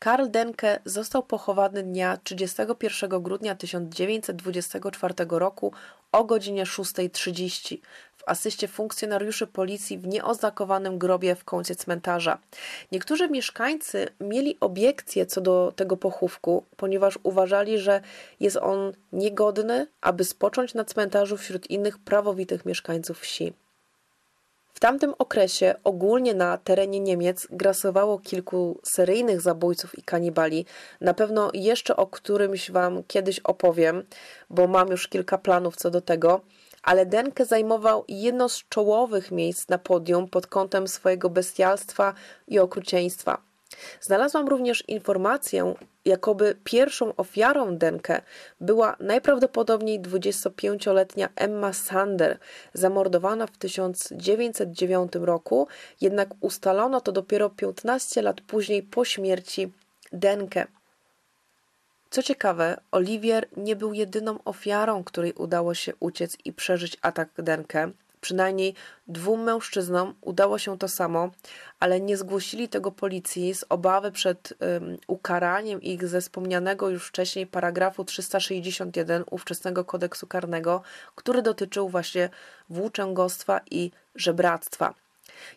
Karl 0.04 0.30
Denke 0.30 0.80
został 0.84 1.22
pochowany 1.22 1.82
dnia 1.82 2.18
31 2.24 3.22
grudnia 3.22 3.54
1924 3.54 5.14
roku 5.28 5.72
o 6.12 6.24
godzinie 6.24 6.64
6.30 6.64 7.78
w 8.16 8.22
asyście 8.26 8.68
funkcjonariuszy 8.68 9.46
policji 9.46 9.98
w 9.98 10.06
nieoznakowanym 10.06 10.98
grobie 10.98 11.34
w 11.34 11.44
kącie 11.44 11.74
cmentarza. 11.74 12.38
Niektórzy 12.92 13.28
mieszkańcy 13.28 14.08
mieli 14.20 14.56
obiekcje 14.60 15.26
co 15.26 15.40
do 15.40 15.72
tego 15.76 15.96
pochówku, 15.96 16.64
ponieważ 16.76 17.18
uważali, 17.22 17.78
że 17.78 18.00
jest 18.40 18.56
on 18.56 18.92
niegodny, 19.12 19.86
aby 20.00 20.24
spocząć 20.24 20.74
na 20.74 20.84
cmentarzu 20.84 21.36
wśród 21.36 21.70
innych 21.70 21.98
prawowitych 21.98 22.66
mieszkańców 22.66 23.20
wsi. 23.20 23.52
Tamtym 24.84 25.14
okresie 25.18 25.74
ogólnie 25.84 26.34
na 26.34 26.58
terenie 26.58 27.00
Niemiec 27.00 27.46
grasowało 27.50 28.18
kilku 28.18 28.80
seryjnych 28.82 29.40
zabójców 29.40 29.98
i 29.98 30.02
kanibali. 30.02 30.66
Na 31.00 31.14
pewno 31.14 31.50
jeszcze 31.54 31.96
o 31.96 32.06
którymś 32.06 32.70
Wam 32.70 33.02
kiedyś 33.06 33.40
opowiem, 33.40 34.02
bo 34.50 34.66
mam 34.66 34.88
już 34.88 35.08
kilka 35.08 35.38
planów 35.38 35.76
co 35.76 35.90
do 35.90 36.00
tego 36.00 36.40
ale 36.82 37.06
Denke 37.06 37.44
zajmował 37.44 38.04
jedno 38.08 38.48
z 38.48 38.64
czołowych 38.68 39.30
miejsc 39.30 39.68
na 39.68 39.78
podium 39.78 40.28
pod 40.28 40.46
kątem 40.46 40.88
swojego 40.88 41.30
bestialstwa 41.30 42.14
i 42.48 42.58
okrucieństwa. 42.58 43.38
Znalazłam 44.00 44.48
również 44.48 44.84
informację, 44.88 45.74
jakoby 46.04 46.56
pierwszą 46.64 47.16
ofiarą 47.16 47.76
Denke 47.76 48.22
była 48.60 48.96
najprawdopodobniej 49.00 50.00
25-letnia 50.00 51.28
Emma 51.36 51.72
Sander, 51.72 52.38
zamordowana 52.74 53.46
w 53.46 53.58
1909 53.58 55.12
roku, 55.14 55.68
jednak 56.00 56.28
ustalono 56.40 57.00
to 57.00 57.12
dopiero 57.12 57.50
15 57.50 58.22
lat 58.22 58.40
później 58.40 58.82
po 58.82 59.04
śmierci 59.04 59.72
Denke. 60.12 60.66
Co 62.10 62.22
ciekawe, 62.22 62.80
Oliwier 62.90 63.48
nie 63.56 63.76
był 63.76 63.92
jedyną 63.92 64.38
ofiarą, 64.44 65.04
której 65.04 65.32
udało 65.32 65.74
się 65.74 65.92
uciec 66.00 66.36
i 66.44 66.52
przeżyć 66.52 66.96
atak 67.02 67.28
Denke. 67.38 67.90
Przynajmniej 68.24 68.74
dwóm 69.08 69.42
mężczyznom 69.42 70.14
udało 70.20 70.58
się 70.58 70.78
to 70.78 70.88
samo, 70.88 71.30
ale 71.80 72.00
nie 72.00 72.16
zgłosili 72.16 72.68
tego 72.68 72.92
policji 72.92 73.54
z 73.54 73.64
obawy 73.68 74.12
przed 74.12 74.54
um, 74.60 74.96
ukaraniem 75.06 75.82
ich 75.82 76.08
ze 76.08 76.20
wspomnianego 76.20 76.88
już 76.90 77.08
wcześniej 77.08 77.46
paragrafu 77.46 78.04
361 78.04 79.24
ówczesnego 79.30 79.84
kodeksu 79.84 80.26
karnego, 80.26 80.82
który 81.14 81.42
dotyczył 81.42 81.88
właśnie 81.88 82.30
włóczęgostwa 82.70 83.60
i 83.70 83.90
żebractwa. 84.14 84.94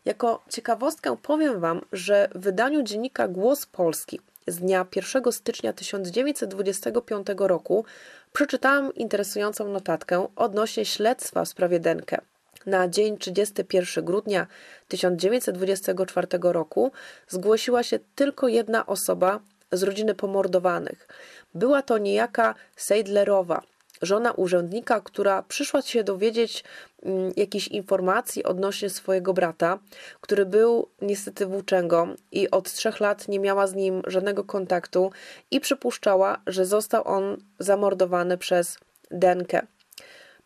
Jako 0.06 0.43
ciekawostkę 0.49 1.17
powiem 1.21 1.60
Wam, 1.60 1.82
że 1.91 2.30
w 2.36 2.39
wydaniu 2.39 2.84
dziennika 2.84 3.27
Głos 3.27 3.65
Polski 3.65 4.19
z 4.47 4.58
dnia 4.58 4.86
1 4.95 5.32
stycznia 5.32 5.73
1925 5.73 7.27
roku 7.38 7.86
przeczytałam 8.34 8.95
interesującą 8.95 9.67
notatkę 9.69 10.27
odnośnie 10.36 10.86
śledztwa 10.86 11.45
w 11.45 11.47
sprawie 11.47 11.80
Denke. 11.80 12.21
Na 12.67 12.88
dzień 12.88 13.17
31 13.17 14.06
grudnia 14.06 14.47
1924 14.88 16.27
roku 16.41 16.91
zgłosiła 17.27 17.84
się 17.84 17.99
tylko 18.15 18.47
jedna 18.47 18.86
osoba 18.86 19.39
z 19.71 19.84
rodziny 19.84 20.15
pomordowanych. 20.15 21.08
Była 21.53 21.82
to 21.82 21.97
niejaka 21.97 22.56
Seidlerowa, 22.75 23.62
żona 24.01 24.32
urzędnika, 24.32 25.01
która 25.01 25.43
przyszła 25.43 25.82
się 25.82 26.03
dowiedzieć 26.03 26.63
mm, 27.03 27.32
jakichś 27.36 27.67
informacji 27.67 28.43
odnośnie 28.43 28.89
swojego 28.89 29.34
brata, 29.34 29.80
który 30.21 30.45
był 30.45 30.88
niestety 31.01 31.45
włóczęgą 31.45 32.15
i 32.32 32.51
od 32.51 32.71
trzech 32.71 32.99
lat 32.99 33.27
nie 33.27 33.39
miała 33.39 33.67
z 33.67 33.75
nim 33.75 34.01
żadnego 34.08 34.43
kontaktu 34.43 35.12
i 35.51 35.60
przypuszczała, 35.60 36.41
że 36.47 36.65
został 36.65 37.08
on 37.08 37.38
zamordowany 37.60 38.38
przez 38.38 38.77
Denkę. 39.12 39.67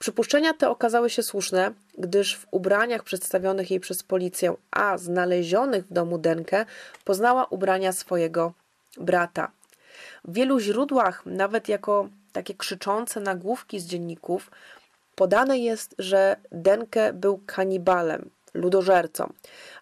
Przypuszczenia 0.02 0.54
te 0.54 0.70
okazały 0.70 1.10
się 1.10 1.24
słuszne, 1.24 1.74
gdyż 1.98 2.38
w 2.38 2.48
ubraniach 2.52 3.04
przedstawionych 3.04 3.72
jej 3.72 3.80
przez 3.80 4.04
policję, 4.04 4.56
a 4.72 4.98
znalezionych 4.98 5.86
w 5.86 5.94
domu 5.94 6.18
Denkę, 6.18 6.66
poznała 7.06 7.46
ubrania 7.46 7.92
swojego 7.92 8.54
brata. 8.98 9.52
W 10.26 10.34
wielu 10.34 10.60
źródłach, 10.60 11.26
nawet 11.26 11.70
jako 11.70 12.10
takie 12.34 12.54
krzyczące 12.54 13.20
nagłówki 13.20 13.80
z 13.80 13.86
dzienników, 13.86 14.52
podane 15.16 15.60
jest, 15.60 15.96
że 16.00 16.36
Denke 16.52 17.14
był 17.14 17.40
kanibalem, 17.46 18.30
ludożercą, 18.54 19.34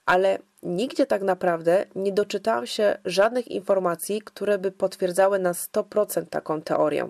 ale 0.06 0.40
nigdzie 0.64 1.06
tak 1.06 1.22
naprawdę 1.22 1.86
nie 1.96 2.12
doczytałam 2.12 2.68
się 2.68 2.98
żadnych 3.06 3.48
informacji, 3.48 4.22
które 4.22 4.58
by 4.58 4.72
potwierdzały 4.72 5.40
na 5.40 5.54
100% 5.54 6.26
taką 6.26 6.62
teorię. 6.62 7.10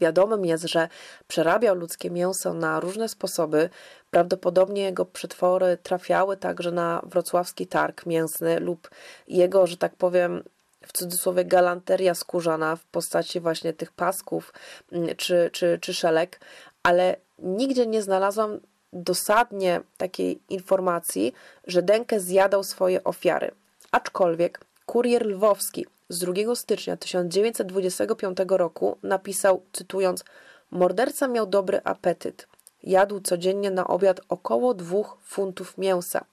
Wiadomym 0.00 0.44
jest, 0.44 0.64
że 0.64 0.88
przerabiał 1.28 1.76
ludzkie 1.76 2.10
mięso 2.10 2.54
na 2.54 2.80
różne 2.80 3.08
sposoby. 3.08 3.70
Prawdopodobnie 4.10 4.82
jego 4.82 5.04
przetwory 5.04 5.78
trafiały 5.82 6.36
także 6.36 6.72
na 6.72 7.02
wrocławski 7.04 7.66
targ 7.66 8.06
mięsny 8.06 8.60
lub 8.60 8.90
jego, 9.28 9.66
że 9.66 9.76
tak 9.76 9.96
powiem, 9.96 10.42
w 10.86 10.92
cudzysłowie 10.92 11.44
galanteria 11.44 12.14
skórzana 12.14 12.76
w 12.76 12.84
postaci 12.84 13.40
właśnie 13.40 13.72
tych 13.72 13.92
pasków 13.92 14.52
mm, 14.92 15.16
czy, 15.16 15.50
czy, 15.52 15.78
czy 15.80 15.94
szelek, 15.94 16.40
ale 16.82 17.16
nigdzie 17.38 17.86
nie 17.86 18.02
znalazłam 18.02 18.60
dosadnie 18.92 19.80
takiej 19.96 20.40
informacji, 20.48 21.34
że 21.66 21.82
Denke 21.82 22.20
zjadał 22.20 22.64
swoje 22.64 23.04
ofiary. 23.04 23.50
Aczkolwiek 23.90 24.60
kurier 24.86 25.26
lwowski 25.26 25.86
z 26.10 26.18
2 26.18 26.54
stycznia 26.54 26.96
1925 26.96 28.38
roku 28.48 28.96
napisał, 29.02 29.62
cytując: 29.72 30.24
Morderca 30.70 31.28
miał 31.28 31.46
dobry 31.46 31.80
apetyt. 31.84 32.48
Jadł 32.82 33.20
codziennie 33.20 33.70
na 33.70 33.86
obiad 33.86 34.20
około 34.28 34.74
dwóch 34.74 35.16
funtów 35.24 35.78
mięsa. 35.78 36.24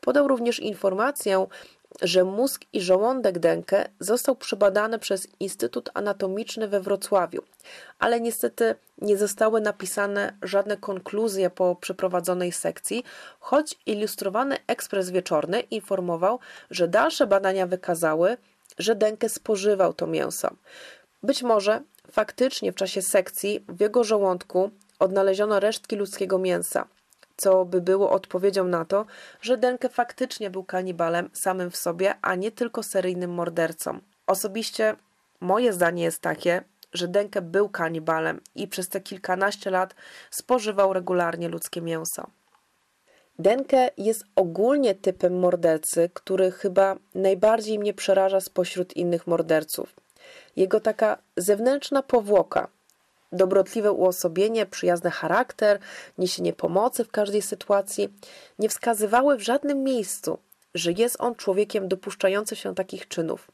Podał 0.00 0.28
również 0.28 0.60
informację, 0.60 1.46
że 2.02 2.24
mózg 2.24 2.64
i 2.72 2.80
żołądek 2.80 3.38
Denke 3.38 3.88
został 4.00 4.36
przebadany 4.36 4.98
przez 4.98 5.28
Instytut 5.40 5.90
Anatomiczny 5.94 6.68
we 6.68 6.80
Wrocławiu, 6.80 7.42
ale 7.98 8.20
niestety 8.20 8.74
nie 8.98 9.16
zostały 9.16 9.60
napisane 9.60 10.32
żadne 10.42 10.76
konkluzje 10.76 11.50
po 11.50 11.76
przeprowadzonej 11.76 12.52
sekcji, 12.52 13.04
choć 13.40 13.78
ilustrowany 13.86 14.56
ekspres 14.66 15.10
wieczorny 15.10 15.60
informował, 15.60 16.38
że 16.70 16.88
dalsze 16.88 17.26
badania 17.26 17.66
wykazały, 17.66 18.36
że 18.80 18.94
Denke 18.94 19.28
spożywał 19.28 19.92
to 19.92 20.06
mięso. 20.06 20.48
Być 21.22 21.42
może 21.42 21.82
faktycznie 22.10 22.72
w 22.72 22.74
czasie 22.74 23.02
sekcji 23.02 23.64
w 23.68 23.80
jego 23.80 24.04
żołądku 24.04 24.70
odnaleziono 24.98 25.60
resztki 25.60 25.96
ludzkiego 25.96 26.38
mięsa 26.38 26.88
co 27.40 27.64
by 27.64 27.80
było 27.80 28.10
odpowiedzią 28.10 28.64
na 28.64 28.84
to, 28.84 29.06
że 29.42 29.56
Denke 29.56 29.88
faktycznie 29.88 30.50
był 30.50 30.64
kanibalem 30.64 31.30
samym 31.32 31.70
w 31.70 31.76
sobie, 31.76 32.14
a 32.22 32.34
nie 32.34 32.52
tylko 32.52 32.82
seryjnym 32.82 33.30
mordercą. 33.30 33.98
Osobiście 34.26 34.96
moje 35.40 35.72
zdanie 35.72 36.02
jest 36.02 36.20
takie, 36.22 36.62
że 36.92 37.08
Denke 37.08 37.42
był 37.42 37.68
kanibalem 37.68 38.40
i 38.54 38.68
przez 38.68 38.88
te 38.88 39.00
kilkanaście 39.00 39.70
lat 39.70 39.94
spożywał 40.30 40.92
regularnie 40.92 41.48
ludzkie 41.48 41.82
mięso. 41.82 42.30
Denke 43.40 43.90
jest 43.96 44.24
ogólnie 44.36 44.94
typem 44.94 45.38
mordercy, 45.38 46.10
który 46.14 46.50
chyba 46.50 46.96
najbardziej 47.14 47.78
mnie 47.78 47.94
przeraża 47.94 48.40
spośród 48.40 48.96
innych 48.96 49.26
morderców. 49.26 49.94
Jego 50.56 50.80
taka 50.80 51.18
zewnętrzna 51.36 52.02
powłoka, 52.02 52.68
dobrotliwe 53.32 53.92
uosobienie, 53.92 54.66
przyjazny 54.66 55.10
charakter, 55.10 55.78
niesienie 56.18 56.52
pomocy 56.52 57.04
w 57.04 57.10
każdej 57.10 57.42
sytuacji 57.42 58.08
nie 58.58 58.68
wskazywały 58.68 59.36
w 59.36 59.42
żadnym 59.42 59.84
miejscu, 59.84 60.38
że 60.74 60.92
jest 60.92 61.16
on 61.18 61.34
człowiekiem 61.34 61.88
dopuszczającym 61.88 62.56
się 62.56 62.74
takich 62.74 63.08
czynów. 63.08 63.50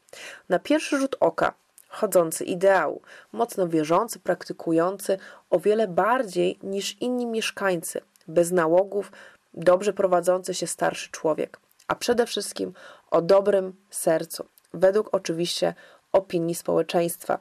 Na 0.48 0.58
pierwszy 0.58 0.98
rzut 0.98 1.16
oka 1.20 1.54
chodzący 1.88 2.44
ideał, 2.44 3.00
mocno 3.32 3.68
wierzący, 3.68 4.18
praktykujący 4.18 5.18
o 5.50 5.60
wiele 5.60 5.88
bardziej 5.88 6.58
niż 6.62 6.96
inni 7.00 7.26
mieszkańcy, 7.26 8.00
bez 8.28 8.52
nałogów, 8.52 9.12
dobrze 9.56 9.92
prowadzący 9.92 10.54
się 10.54 10.66
starszy 10.66 11.10
człowiek, 11.10 11.60
a 11.88 11.94
przede 11.94 12.26
wszystkim 12.26 12.72
o 13.10 13.22
dobrym 13.22 13.76
sercu, 13.90 14.48
według 14.74 15.08
oczywiście 15.12 15.74
opinii 16.12 16.54
społeczeństwa. 16.54 17.38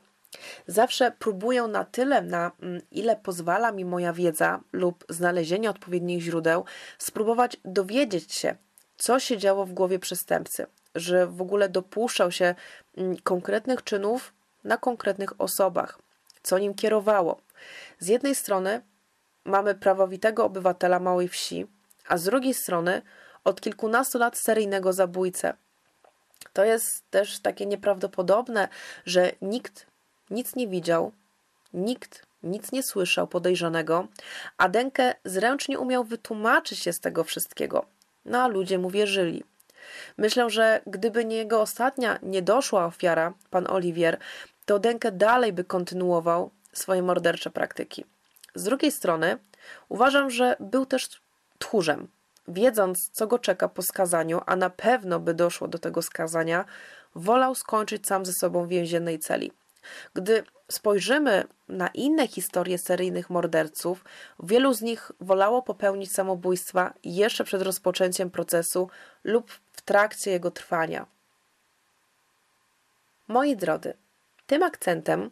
Zawsze 0.67 1.11
próbuję 1.19 1.63
na 1.63 1.85
tyle, 1.85 2.21
na 2.21 2.51
mm, 2.61 2.81
ile 2.91 3.15
pozwala 3.15 3.71
mi 3.71 3.85
moja 3.85 4.13
wiedza 4.13 4.59
lub 4.73 5.05
znalezienie 5.09 5.69
odpowiednich 5.69 6.21
źródeł, 6.21 6.65
spróbować 6.97 7.57
dowiedzieć 7.65 8.33
się, 8.33 8.55
co 8.97 9.19
się 9.19 9.37
działo 9.37 9.65
w 9.65 9.73
głowie 9.73 9.99
przestępcy, 9.99 10.65
że 10.95 11.27
w 11.27 11.41
ogóle 11.41 11.69
dopuszczał 11.69 12.31
się 12.31 12.55
mm, 12.97 13.17
konkretnych 13.23 13.83
czynów 13.83 14.33
na 14.63 14.77
konkretnych 14.77 15.41
osobach, 15.41 15.99
co 16.43 16.59
nim 16.59 16.73
kierowało. 16.73 17.41
Z 17.99 18.07
jednej 18.07 18.35
strony 18.35 18.81
mamy 19.45 19.75
prawowitego 19.75 20.45
obywatela 20.45 20.99
małej 20.99 21.27
wsi, 21.27 21.67
a 22.07 22.17
z 22.17 22.23
drugiej 22.23 22.53
strony 22.53 23.01
od 23.43 23.61
kilkunastu 23.61 24.17
lat 24.17 24.37
seryjnego 24.37 24.93
zabójcę. 24.93 25.53
To 26.53 26.63
jest 26.63 27.03
też 27.09 27.39
takie 27.39 27.65
nieprawdopodobne, 27.65 28.67
że 29.05 29.31
nikt 29.41 29.85
nic 30.29 30.55
nie 30.55 30.67
widział, 30.67 31.11
nikt 31.73 32.25
nic 32.43 32.71
nie 32.71 32.83
słyszał 32.83 33.27
podejrzanego, 33.27 34.07
a 34.57 34.69
Denke 34.69 35.15
zręcznie 35.25 35.79
umiał 35.79 36.03
wytłumaczyć 36.03 36.79
się 36.79 36.93
z 36.93 36.99
tego 36.99 37.23
wszystkiego. 37.23 37.85
No 38.25 38.41
a 38.41 38.47
ludzie 38.47 38.79
mu 38.79 38.89
wierzyli. 38.89 39.43
Myślę, 40.17 40.49
że 40.49 40.81
gdyby 40.87 41.25
nie 41.25 41.35
jego 41.35 41.61
ostatnia, 41.61 42.19
niedoszła 42.21 42.85
ofiara, 42.85 43.33
pan 43.49 43.67
Oliwier, 43.67 44.17
to 44.65 44.79
Denke 44.79 45.11
dalej 45.11 45.53
by 45.53 45.63
kontynuował 45.63 46.51
swoje 46.73 47.01
mordercze 47.01 47.49
praktyki. 47.49 48.05
Z 48.55 48.63
drugiej 48.63 48.91
strony, 48.91 49.37
uważam, 49.89 50.29
że 50.29 50.55
był 50.59 50.85
też 50.85 51.09
tchórzem. 51.65 52.07
Wiedząc, 52.47 53.09
co 53.09 53.27
go 53.27 53.39
czeka 53.39 53.69
po 53.69 53.81
skazaniu, 53.81 54.41
a 54.45 54.55
na 54.55 54.69
pewno 54.69 55.19
by 55.19 55.33
doszło 55.33 55.67
do 55.67 55.79
tego 55.79 56.01
skazania, 56.01 56.65
wolał 57.15 57.55
skończyć 57.55 58.07
sam 58.07 58.25
ze 58.25 58.33
sobą 58.33 58.65
w 58.65 58.69
więziennej 58.69 59.19
celi. 59.19 59.51
Gdy 60.13 60.43
spojrzymy 60.71 61.43
na 61.69 61.87
inne 61.87 62.27
historie 62.27 62.77
seryjnych 62.77 63.29
morderców, 63.29 64.05
wielu 64.43 64.73
z 64.73 64.81
nich 64.81 65.11
wolało 65.19 65.61
popełnić 65.61 66.11
samobójstwa 66.11 66.93
jeszcze 67.03 67.43
przed 67.43 67.61
rozpoczęciem 67.61 68.29
procesu 68.29 68.89
lub 69.23 69.51
w 69.71 69.81
trakcie 69.81 70.31
jego 70.31 70.51
trwania. 70.51 71.05
Moi 73.27 73.55
drodzy, 73.55 73.93
tym 74.47 74.63
akcentem 74.63 75.29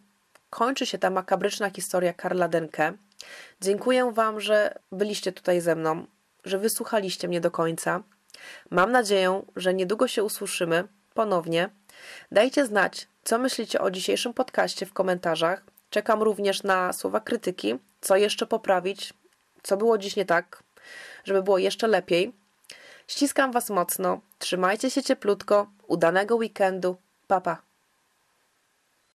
kończy 0.50 0.86
się 0.86 0.98
ta 0.98 1.10
makabryczna 1.10 1.70
historia 1.70 2.14
Karla 2.14 2.48
Denke. 2.48 2.94
Dziękuję 3.62 4.12
Wam, 4.12 4.42
że 4.42 4.80
byliście 4.92 5.32
tutaj 5.32 5.62
ze 5.62 5.76
mną, 5.76 6.06
że 6.46 6.58
wysłuchaliście 6.58 7.28
mnie 7.28 7.42
do 7.42 7.52
końca. 7.52 8.04
Mam 8.70 8.92
nadzieję, 8.92 9.42
że 9.56 9.74
niedługo 9.74 10.08
się 10.08 10.24
usłyszymy 10.24 10.88
ponownie. 11.14 11.70
Dajcie 12.32 12.66
znać, 12.66 13.08
co 13.24 13.40
myślicie 13.40 13.82
o 13.82 13.92
dzisiejszym 13.92 14.34
podcaście 14.34 14.86
w 14.86 14.94
komentarzach? 14.94 15.64
Czekam 15.90 16.22
również 16.24 16.64
na 16.64 16.94
słowa 16.94 17.20
krytyki, 17.20 17.76
co 18.02 18.16
jeszcze 18.16 18.46
poprawić, 18.46 19.14
co 19.64 19.78
było 19.78 19.98
dziś 19.98 20.16
nie 20.16 20.26
tak, 20.26 20.64
żeby 21.24 21.44
było 21.44 21.58
jeszcze 21.58 21.88
lepiej. 21.88 22.34
Ściskam 23.08 23.52
Was 23.52 23.70
mocno, 23.70 24.22
trzymajcie 24.40 24.92
się 24.92 25.04
cieplutko, 25.04 25.68
udanego 25.88 26.36
weekendu, 26.36 26.98
papa. 27.28 27.56
Pa. 27.56 27.73